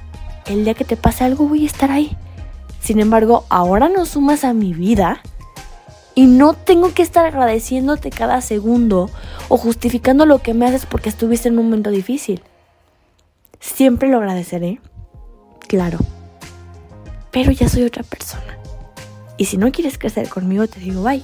El 0.46 0.64
día 0.64 0.74
que 0.74 0.84
te 0.84 0.96
pase 0.96 1.24
algo 1.24 1.46
voy 1.46 1.64
a 1.64 1.66
estar 1.66 1.90
ahí. 1.90 2.16
Sin 2.80 2.98
embargo, 2.98 3.44
ahora 3.50 3.88
no 3.88 4.06
sumas 4.06 4.42
a 4.42 4.54
mi 4.54 4.72
vida 4.72 5.22
y 6.20 6.26
no 6.26 6.54
tengo 6.54 6.92
que 6.92 7.02
estar 7.02 7.24
agradeciéndote 7.24 8.10
cada 8.10 8.40
segundo 8.40 9.08
o 9.48 9.56
justificando 9.56 10.26
lo 10.26 10.40
que 10.40 10.54
me 10.54 10.66
haces 10.66 10.84
porque 10.86 11.08
estuviste 11.08 11.48
en 11.48 11.58
un 11.58 11.66
momento 11.66 11.90
difícil. 11.90 12.42
Siempre 13.60 14.08
lo 14.08 14.18
agradeceré. 14.18 14.80
Claro 15.68 15.98
pero 17.30 17.52
ya 17.52 17.68
soy 17.68 17.84
otra 17.84 18.02
persona. 18.02 18.58
Y 19.36 19.46
si 19.46 19.56
no 19.56 19.70
quieres 19.72 19.98
crecer 19.98 20.28
conmigo, 20.28 20.66
te 20.66 20.80
digo 20.80 21.02
bye. 21.02 21.22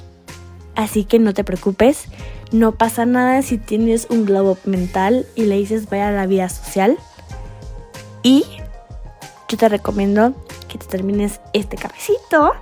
Así 0.74 1.04
que 1.04 1.18
no 1.18 1.32
te 1.32 1.44
preocupes, 1.44 2.04
no 2.52 2.72
pasa 2.72 3.06
nada 3.06 3.40
si 3.42 3.58
tienes 3.58 4.06
un 4.10 4.26
globo 4.26 4.58
mental 4.64 5.26
y 5.34 5.44
le 5.44 5.56
dices 5.56 5.88
vaya 5.88 6.08
a 6.08 6.12
la 6.12 6.26
vida 6.26 6.48
social. 6.48 6.98
Y 8.22 8.44
yo 9.48 9.56
te 9.56 9.68
recomiendo 9.68 10.34
que 10.68 10.78
te 10.78 10.86
termines 10.86 11.40
este 11.52 11.76
cafecito, 11.76 12.52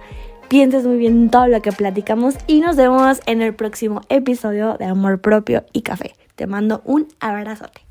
pienses 0.55 0.87
muy 0.87 0.99
bien 0.99 1.31
todo 1.31 1.49
lo 1.49 1.61
que 1.63 1.73
platicamos 1.73 2.37
y 2.47 2.61
nos 2.61 2.77
vemos 2.77 3.21
en 3.27 3.43
el 3.43 3.57
próximo 3.57 4.03
episodio 4.09 4.77
de 4.79 4.85
Amor 4.85 5.21
Propio 5.21 5.65
y 5.73 5.83
Café. 5.83 6.15
Te 6.37 6.47
mando 6.47 6.81
un 6.85 7.09
abrazote. 7.19 7.84